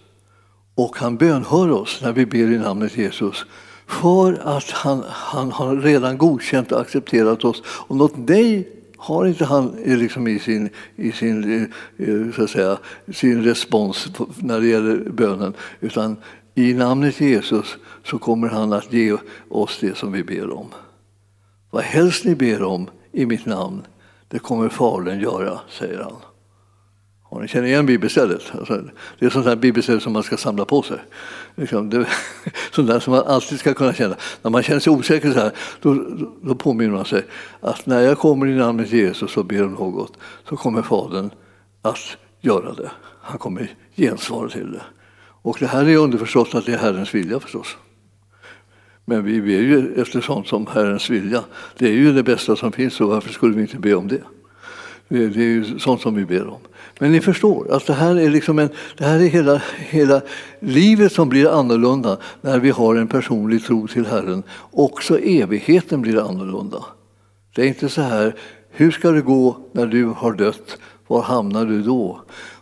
[0.74, 3.45] Och han bönhör oss när vi ber i namnet Jesus.
[3.86, 7.62] För att han, han har redan godkänt och accepterat oss.
[7.66, 11.62] Och något nej har inte han liksom i sin, i sin,
[11.97, 12.78] eh, så att säga,
[13.12, 15.55] sin respons när det gäller bönen.
[15.80, 16.16] Utan
[16.55, 19.16] i namnet Jesus så kommer han att ge
[19.48, 20.66] oss det som vi ber om.
[21.70, 23.82] Vad helst ni ber om i mitt namn,
[24.28, 26.16] det kommer Fadern göra, säger han.
[27.30, 28.42] Och ni känner igen bibelstället?
[28.59, 28.82] Alltså,
[29.18, 30.98] det är sånt här bibelställe som man ska samla på sig.
[31.55, 32.07] Liksom, det,
[32.72, 34.16] sånt där som man alltid ska kunna känna.
[34.42, 36.07] När man känner sig osäker så här, då,
[36.42, 37.24] då påminner man sig
[37.61, 40.12] att när jag kommer i namnet Jesus och ber om något
[40.48, 41.30] så kommer Fadern
[41.82, 42.90] att göra det.
[43.20, 44.82] Han kommer gensvara till det.
[45.42, 47.76] Och det här är underförstått att det är Herrens vilja förstås.
[49.11, 51.45] Men vi ber ju efter sånt som Herrens vilja.
[51.79, 54.23] Det är ju det bästa som finns, så varför skulle vi inte be om det?
[55.09, 56.61] Det är ju sånt som vi ber om.
[56.99, 60.21] Men ni förstår att det här är, liksom en, det här är hela, hela
[60.61, 64.43] livet som blir annorlunda när vi har en personlig tro till Herren.
[64.71, 66.85] Också evigheten blir annorlunda.
[67.55, 68.35] Det är inte så här,
[68.71, 70.79] hur ska det gå när du har dött?
[71.07, 72.21] Var hamnar du då?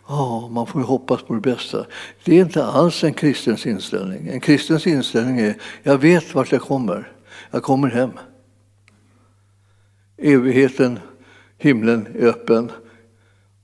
[0.09, 1.85] Ja, man får ju hoppas på det bästa.
[2.23, 4.27] Det är inte alls en kristens inställning.
[4.27, 7.11] En kristens inställning är, jag vet vart jag kommer.
[7.51, 8.11] Jag kommer hem.
[10.17, 10.99] Evigheten,
[11.57, 12.71] himlen är öppen.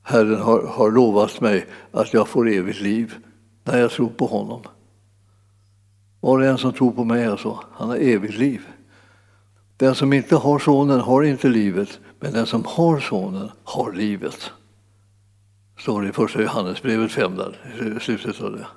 [0.04, 3.16] Herren har, har lovat mig att jag får evigt liv
[3.64, 4.62] när jag tror på honom.
[6.20, 8.62] Var och en som tror på mig alltså, han har evigt liv.
[9.78, 14.52] Den som inte har sonen har inte livet, men den som har sonen har livet.
[15.78, 18.68] Står det i första Johannesbrevet 5, där, slutet av det.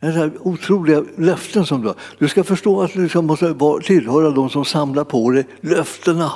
[0.00, 1.96] Det är otroliga löften som du har.
[2.18, 3.54] Du ska förstå att du liksom måste
[3.84, 6.32] tillhöra de som samlar på dig löftena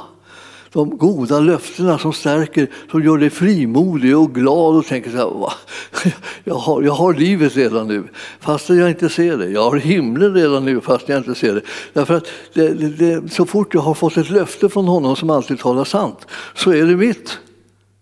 [0.74, 6.12] de goda löftena som stärker, som gör dig frimodig och glad och tänker så här,
[6.44, 8.04] jag, har, jag har livet redan nu
[8.40, 9.48] fast jag inte ser det.
[9.48, 11.60] Jag har himlen redan nu fast jag inte ser det.
[11.92, 15.30] Därför att det, det, det, så fort jag har fått ett löfte från honom som
[15.30, 17.38] alltid talar sant så är det mitt.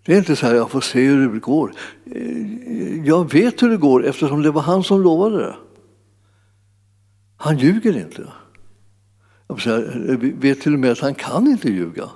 [0.05, 1.73] Det är inte så här, jag får se hur det går.
[2.05, 5.57] Eh, jag vet hur det går eftersom det var han som lovade det.
[7.37, 8.27] Han ljuger inte.
[9.65, 9.79] Jag
[10.11, 12.09] eh, vet till och med att han kan inte ljuga.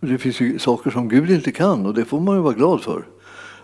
[0.00, 2.82] Det finns ju saker som Gud inte kan och det får man ju vara glad
[2.82, 3.04] för.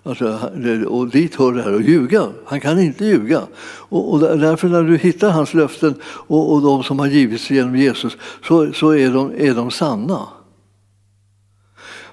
[0.03, 0.39] Alltså,
[0.87, 2.29] och dit hör det här att ljuga.
[2.45, 3.43] Han kan inte ljuga.
[3.63, 7.77] Och, och därför när du hittar hans löften och, och de som har givits genom
[7.77, 10.29] Jesus så, så är, de, är de sanna.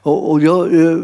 [0.06, 0.98] Och, och jag, eh,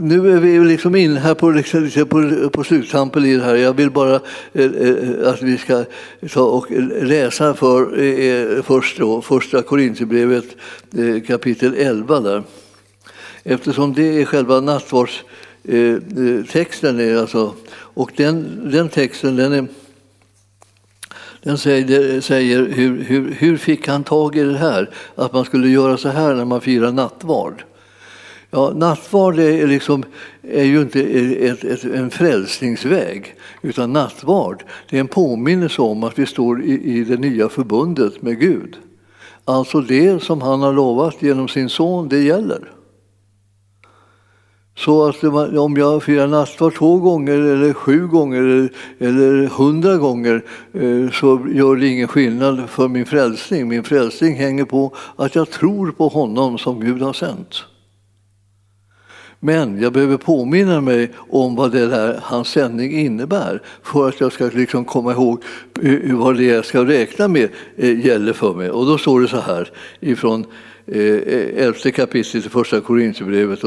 [0.00, 3.54] nu är vi liksom inne här på, liksom, på, på sluttampen i det här.
[3.54, 4.20] Jag vill bara
[4.52, 5.84] eh, eh att vi ska
[6.32, 6.66] ta och
[7.02, 10.44] läsa för, eh, eh, först då, första Korinthierbrevet
[11.26, 12.42] kapitel 11 där.
[13.44, 17.18] Eftersom det är själva nattvardstexten.
[17.18, 19.66] Alltså, och den, den texten den är
[21.42, 24.90] den säger, säger hur, hur, hur fick han tag i det här?
[25.14, 27.64] Att man skulle göra så här när man firar nattvard.
[28.56, 30.04] Ja, nattvard är, liksom,
[30.42, 36.18] är ju inte ett, ett, en frälsningsväg, utan nattvard det är en påminnelse om att
[36.18, 38.76] vi står i, i det nya förbundet med Gud.
[39.44, 42.72] Alltså det som han har lovat genom sin son, det gäller.
[44.76, 45.24] Så att
[45.58, 51.76] om jag firar nattvard två gånger, eller sju gånger eller hundra gånger eh, så gör
[51.76, 53.68] det ingen skillnad för min frälsning.
[53.68, 57.64] Min frälsning hänger på att jag tror på honom som Gud har sänt.
[59.44, 64.32] Men jag behöver påminna mig om vad det där, hans sändning innebär för att jag
[64.32, 65.42] ska liksom komma ihåg
[65.82, 68.70] eh, vad det jag ska räkna med eh, gäller för mig.
[68.70, 69.70] Och då står det så här
[70.00, 70.46] ifrån
[70.86, 73.64] eh, elfte kapitlet i Första Korinthierbrevet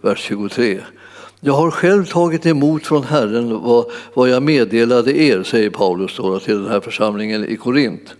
[0.00, 0.78] vers 23.
[1.40, 6.38] Jag har själv tagit emot från Herren vad, vad jag meddelade er, säger Paulus då,
[6.38, 8.14] till den här församlingen i Korint.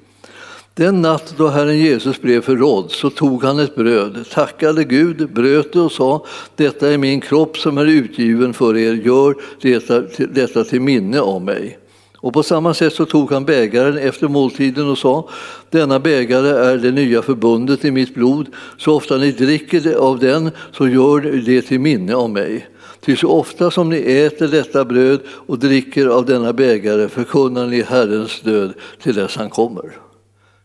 [0.74, 5.72] Den natt då Herren Jesus blev förrådd så tog han ett bröd, tackade Gud, bröt
[5.72, 10.64] det och sa detta är min kropp som är utgiven för er, gör detta, detta
[10.64, 11.78] till minne av mig.
[12.16, 15.28] Och på samma sätt så tog han bägaren efter måltiden och sa
[15.70, 18.46] denna bägare är det nya förbundet i mitt blod,
[18.78, 22.66] så ofta ni dricker av den så gör det till minne av mig.
[23.00, 27.82] Ty så ofta som ni äter detta bröd och dricker av denna bägare förkunnar ni
[27.82, 30.09] Herrens död till dess han kommer.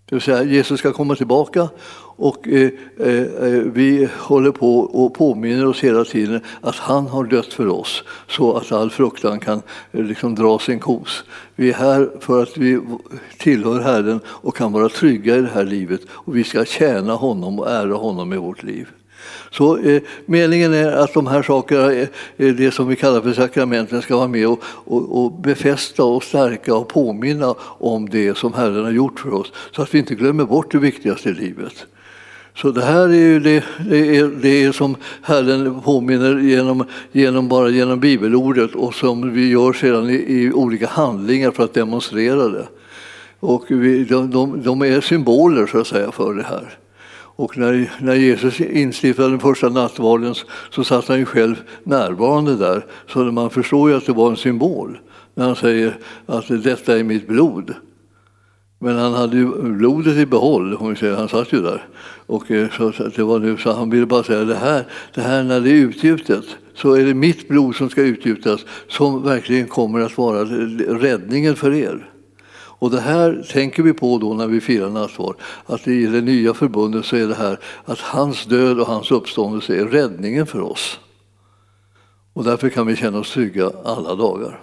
[0.09, 1.69] Det vill säga Jesus ska komma tillbaka
[2.17, 7.23] och eh, eh, eh, vi håller på och påminner oss hela tiden att han har
[7.23, 11.23] dött för oss så att all fruktan kan eh, liksom dra sin kos.
[11.55, 12.79] Vi är här för att vi
[13.37, 17.59] tillhör Herren och kan vara trygga i det här livet och vi ska tjäna honom
[17.59, 18.87] och ära honom i vårt liv.
[19.51, 22.07] Så eh, meningen är att de här sakerna, eh,
[22.37, 26.75] det som vi kallar för sakramenten, ska vara med och, och, och, befästa och stärka
[26.75, 30.45] och påminna om det som Herren har gjort för oss, så att vi inte glömmer
[30.45, 31.85] bort det viktigaste i livet.
[32.55, 37.47] Så det här är ju det, det, är, det är som Herren påminner genom, genom,
[37.47, 42.47] bara genom bibelordet och som vi gör sedan i, i olika handlingar för att demonstrera
[42.47, 42.67] det.
[43.39, 46.77] Och vi, de, de, de är symboler så att säga för det här.
[47.35, 50.35] Och när, när Jesus instiftade den första nattvarden
[50.69, 52.85] så satt han ju själv närvarande där.
[53.07, 54.97] Så man förstår ju att det var en symbol
[55.33, 57.73] när han säger att detta är mitt blod.
[58.79, 61.15] Men han hade ju blodet i behåll, om vi säger.
[61.15, 61.87] han satt ju där.
[62.25, 64.83] Och eh, så, det var nu, så han ville bara säga det här,
[65.13, 69.23] det här när det är utgjutet så är det mitt blod som ska utgjutas som
[69.23, 70.43] verkligen kommer att vara
[70.99, 72.09] räddningen för er.
[72.85, 76.53] Och det här tänker vi på då när vi firar nattvard, att i det nya
[76.53, 80.99] förbundet så är det här att hans död och hans uppståndelse är räddningen för oss.
[82.33, 84.61] Och därför kan vi känna oss trygga alla dagar.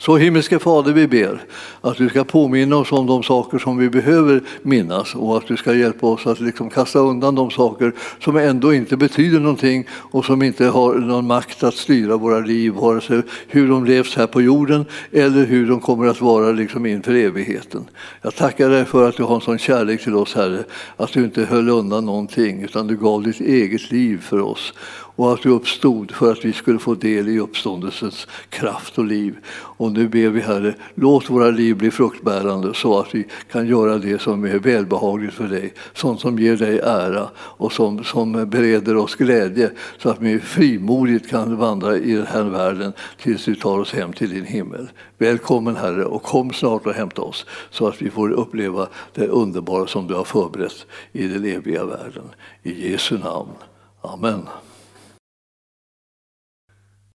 [0.00, 1.44] Så himmelske Fader, vi ber
[1.80, 5.56] att du ska påminna oss om de saker som vi behöver minnas och att du
[5.56, 10.24] ska hjälpa oss att liksom kasta undan de saker som ändå inte betyder någonting och
[10.24, 14.26] som inte har någon makt att styra våra liv, vare sig hur de levs här
[14.26, 17.84] på jorden eller hur de kommer att vara liksom inför evigheten.
[18.22, 20.64] Jag tackar dig för att du har en sån kärlek till oss, Herre,
[20.96, 24.72] att du inte höll undan någonting utan du gav ditt eget liv för oss
[25.18, 29.36] och att du uppstod för att vi skulle få del i uppståndelsens kraft och liv.
[29.50, 33.98] Och nu ber vi Herre, låt våra liv bli fruktbärande så att vi kan göra
[33.98, 38.96] det som är välbehagligt för dig, sånt som ger dig ära och som, som bereder
[38.96, 42.92] oss glädje så att vi frimodigt kan vandra i den här världen
[43.22, 44.88] tills du tar oss hem till din himmel.
[45.18, 49.86] Välkommen Herre och kom snart och hämta oss så att vi får uppleva det underbara
[49.86, 52.24] som du har förberett i den eviga världen.
[52.62, 53.52] I Jesu namn.
[54.02, 54.42] Amen.